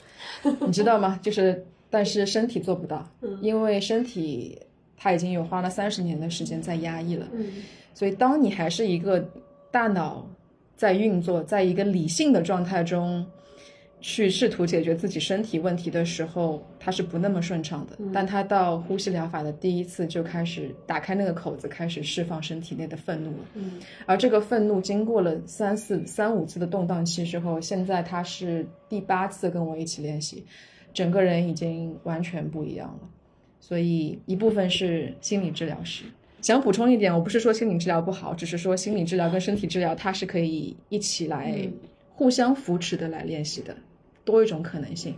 [0.59, 1.19] 你知道吗？
[1.23, 4.59] 就是但是身体做不到，嗯因为身体
[4.95, 7.63] 它已经有花了三十年的时间在压抑了，嗯
[7.95, 9.27] 所以当你还是一个
[9.71, 10.23] 大脑
[10.75, 13.25] 在运作，在一个理性的状态中。
[13.99, 17.95] 去试图解决自己身体问题的时候，他是不那么顺畅的。
[17.99, 23.45] 嗯但他到呼吸疗法的第一次就开始打开那个口子，开始释放身体内的愤怒了。
[23.55, 23.73] 嗯
[24.05, 30.45] 而这个愤怒经过了三四三五次的动荡期之后，现在他是第八次跟我一起练习，
[30.93, 33.09] 整个人已经完全不一样了。
[33.59, 36.05] 所以一部分是心理治疗师。
[36.41, 41.73] 想补充一点，我不是说心理治疗不好，只是说心理治疗跟身体治疗它是可以一起来嗯
[42.13, 43.75] 互相扶持的来练习的，
[44.27, 45.15] 多一种可能性。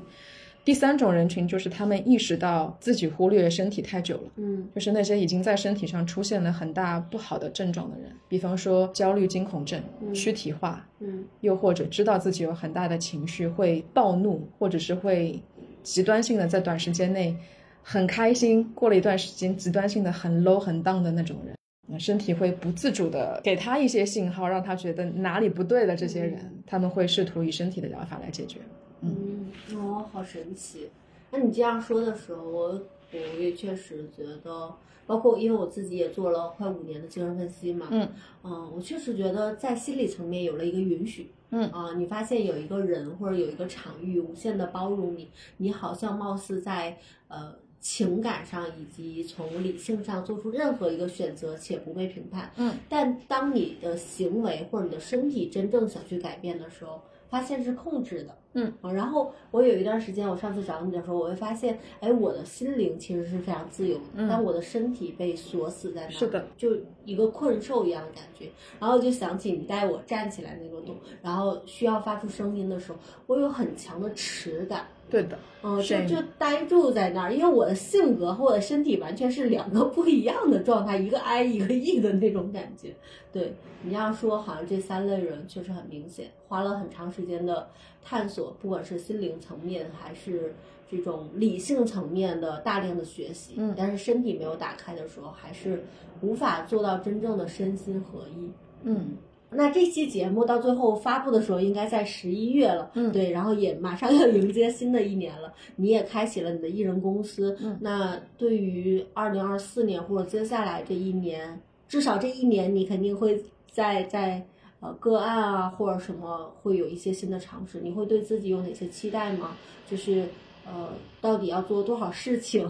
[0.64, 4.32] 第三种人群就是他们意识到自己忽略身体太久了。
[4.36, 15.42] 嗯就是那些已经在身体上出现了很大不好的症状的人，比方说焦虑惊恐症、嗯躯体化，嗯又或者知道自己有很大的情绪会暴怒，或者是会
[15.82, 17.36] 极端性的在短时间内
[17.82, 21.56] 很开心，过了一段时间极端性的很 low 很 down 的那种人，
[21.88, 28.60] 那身体会不自主的给他一些信号，让他觉得哪里不对的这些人，他们会试图以身体的疗法来解决。
[29.02, 30.90] 嗯，哦，好神奇。
[31.32, 32.82] 那你这样说的时候，我
[33.14, 34.74] 我也确实觉得，
[35.06, 38.10] 包括因为我自己也做了快五年的精神分析嘛，嗯
[38.44, 41.32] 嗯，我确实觉得在心理层面有了一个允许。
[41.52, 46.96] 嗯啊，你发现有一个人或者有一个场域无限的包容你，你好像貌似在
[47.28, 52.52] 呃情感上以及从理性上做出任何一个选择且不被评判。
[52.58, 58.36] 嗯，但当你的行为或者你的身体真正想去改变的时候，发现是控制的。
[58.54, 66.76] 嗯啊，然后我有一段时间，我上次找你的时候，我会发现，哎，我的心灵其实是非常自由的，嗯但我的身体被锁死在那儿，是的，就
[67.06, 68.50] 一个困兽一样的感觉。
[68.80, 74.88] 然后就想起你带我站起来那个动，然后需要发出声音的时候，我有很强的耻感。
[75.10, 82.94] 对的，嗯，就就呆住在那儿，因为我的性格和我的身体完全是两个不一样的状态，一个 I 一个 E 的那种感觉。
[83.32, 83.54] 对
[83.84, 87.70] 你要说，好像这三类人确实很明显，花了很长时间的
[88.04, 90.54] 探索，不管是心灵层面还是
[90.90, 95.84] 这种理性层面的大量的学习，嗯但是身体没有打开的时候，还是
[96.22, 98.52] 无法做到真正的身心合一。
[98.84, 99.18] 嗯，
[99.52, 103.12] 那这期节目到最后发布的时候，应该在十一月了，嗯。
[103.12, 107.78] 对，然后也马上要迎接新的一年了，你也开启了你的艺人公司，嗯。
[107.82, 114.46] 那对于二零二四年或者接下来这一年，至少这一年，你肯定会在在
[114.80, 119.58] 呃个案啊或者什么会有一些新的尝试，你会对自己有哪些期待吗？
[119.90, 120.26] 就是
[120.72, 120.90] 呃，
[121.20, 122.70] 到底要做多少事情？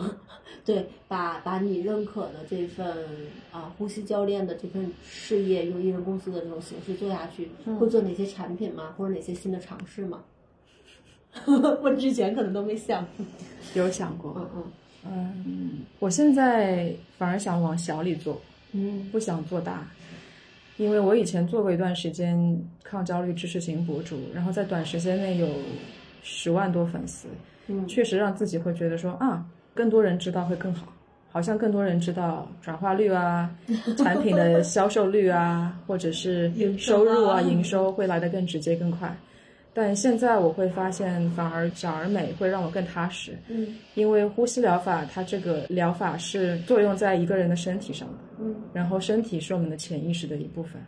[0.65, 3.05] 对，把把你认可的这份
[3.51, 8.93] 啊、呼吸教练的这份事业，用艺人公司的这种形式做下去，会做哪些产品吗？
[8.97, 10.23] 或者哪些新的尝试吗？
[11.83, 13.05] 我之前可能都没想。
[13.75, 18.41] 有想过，嗯嗯嗯，我现在反而想往小里做，
[18.73, 19.87] 嗯不想做大，
[20.77, 25.47] 因为我以前做过一段时间抗焦虑知识型博主，然后在短时间内有
[26.23, 27.27] 十万多粉丝，
[27.69, 30.91] 嗯确实让自己会觉得说啊，更多人知道会更好，
[31.31, 33.49] 好像更多人知道转化率啊、
[33.97, 39.15] 产品的销售率啊，或者是收入啊、营收会来得更直接更快。
[39.71, 48.15] 但现在我会发现，反而小而美会让我更踏实，嗯因为呼吸疗法它这个疗法是作用在一个人的身体上的。
[48.41, 50.81] 嗯然后身体是我们的潜意识的一部分，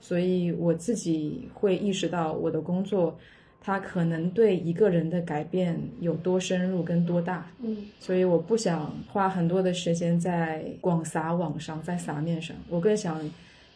[0.00, 3.16] 所以我自己会意识到我的工作，
[3.64, 13.20] 它可能对一个人的改变有多深入跟多大，嗯所以我不想花很多的时间在广撒网上，在撒面上，我更想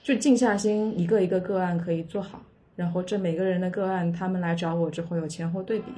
[0.03, 2.43] 就静下心，一个一个个案可以做好，
[2.75, 5.93] 然后这每个人的个案，他们来找我之后有前后对比。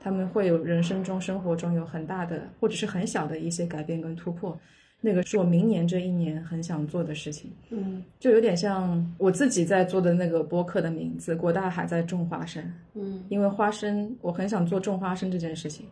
[0.00, 4.58] 他们会有人生中、生活中有很大的或者是很小的一些改变跟突破，
[5.00, 12.62] 那个是我明年这一年很想做的事情，嗯就有点像我自己在做的那个播客的名字“郭大海在种花生”，
[12.94, 15.86] 嗯因为花生，我很想做种花生这件事情。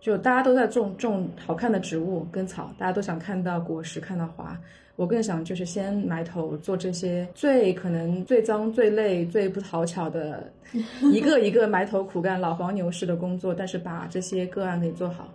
[0.00, 4.60] 就大家都在种种好看的植物跟草，大家都想看到果实，看到花。
[4.96, 10.52] 我更想就是先埋头做这些最可能最脏、最累、最不讨巧的，
[11.12, 15.32] 一个一个埋头苦干老黄牛式的工作，但是把这些个案给做好。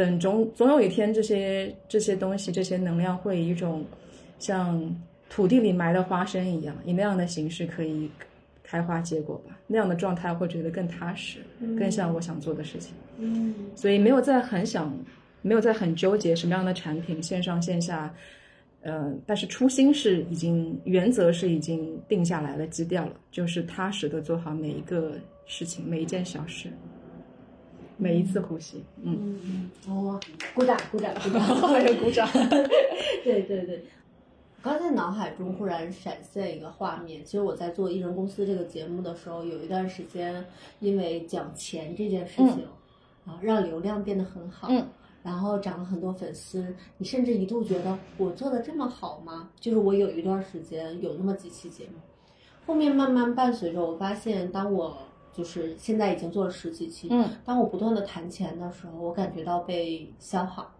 [0.00, 3.84] 等总总有一天，这些这些东西、这些能量会以一种
[4.38, 4.96] 像
[5.28, 8.10] 土地里埋的花生一样，以那样的形式可以
[8.62, 9.58] 开花结果吧。
[9.66, 11.40] 那样的状态会觉得更踏实，
[11.78, 12.94] 更像我想做的事情。
[13.18, 14.90] 嗯所以没有在很想，
[15.42, 18.12] 没有在很纠结什么样的产品，线上线下，
[18.80, 25.12] 呃，但是初心是已经，原则是已经定下来了，基调了，就是踏实的做好每一个
[25.44, 26.68] 事情，每一件小事，
[28.00, 28.82] 每一次呼吸。
[29.02, 30.18] 嗯，嗯哦，
[30.54, 32.26] 鼓掌鼓掌鼓掌， 还有鼓掌。
[33.22, 33.84] 对对对，
[34.62, 40.44] 刚才脑海中忽然闪现一个画面，其实我在做艺人公司这个节目的时候，有一段时间
[40.80, 42.66] 因为讲钱这件事情，
[43.26, 44.86] 啊，让流量变得很好，嗯，
[45.22, 49.50] 然后涨了很多粉丝，你甚至一度觉得我做的这么好吗？
[49.60, 52.00] 就是我有一段时间有那么几期节目，
[52.66, 54.96] 后面慢慢伴随着我发现，当我
[55.40, 60.70] 就是现在已经做了十几期，嗯，当我不断的谈钱的时候，我感觉到被消耗。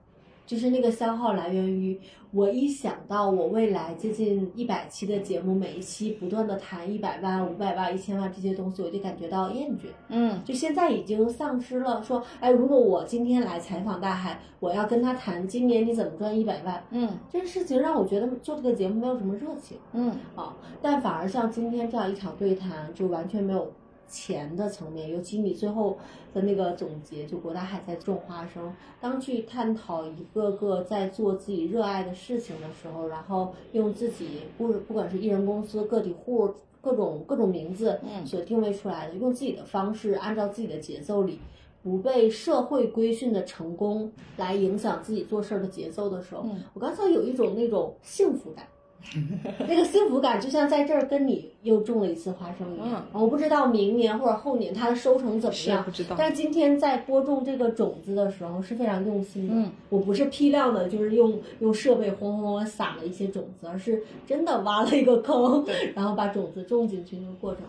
[0.46, 1.96] 就是那个消耗来源于
[2.32, 9.84] 我一想到我未来接近一百期的节目，每一期不断的谈一百万、五百万、一千万这些东西，我就感觉到厌倦。
[10.08, 20.56] 嗯就现在已经丧失了说，哎，如果我今天来采访大海，我要跟他谈今年你怎么赚一百万，嗯这件事情让我觉得做这个节目没有什么热情嗯啊。
[20.82, 23.72] 但反而像今天这样一场对谈，就完全没有
[24.10, 25.96] 钱的层面，尤其你最后
[26.34, 36.52] 的那个总结，就国大海在种花生，当去探讨一个个在做自己热爱的事情的时候，然后用自己不不管是艺人公司、个体户。
[36.82, 41.38] 各种各种名字嗯所定位出来的，用自己的方式，按照自己的节奏里，
[41.82, 48.66] 不被社会规训的成功来影响自己做事儿的节奏的时候，嗯我刚才有一种那种幸福感，
[49.66, 53.06] 那个幸福感就像在这儿跟你又种了一次花生一样。
[53.12, 56.14] 我不知道明年或者后年它的收成怎么样不，知道。
[56.18, 59.54] 但今天在播种这个种子的时候是非常用心的。
[59.54, 65.64] 嗯，我不是批量的，就是用用设备轰轰轰撒了一些种子，而是真的挖了一个坑，
[65.96, 67.62] 然后把种子种进去那个过程，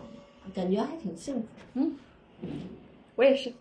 [0.54, 1.42] 感觉还挺幸福。
[1.74, 1.92] 嗯
[3.14, 3.52] 我也是。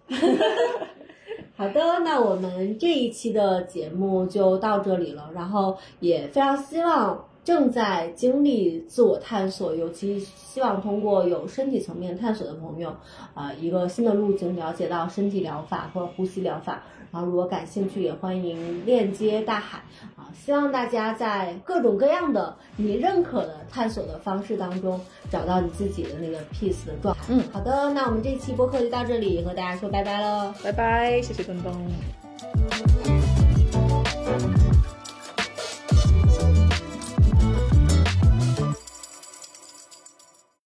[1.56, 5.30] 好的，那我们这一期的节目就到这里了。
[5.36, 12.96] 然后也非常希望正在经历自我探索，尤其希望通过有身体层面探索的朋友，
[13.34, 16.84] 啊、一个新的路径了解到身体疗法或者呼吸疗法。
[17.12, 19.80] 然后如果感兴趣，也欢迎链接大海
[20.16, 20.32] 啊！
[20.34, 24.98] 希望大家在各种各样的你认可的探索的方式当中，
[25.30, 27.22] 找到你自己的那个 peace 的状态。
[27.28, 30.54] 嗯，好的，那我们这期播客就到这里，和大家说拜拜喽。
[30.64, 33.21] 拜拜，谢谢东东。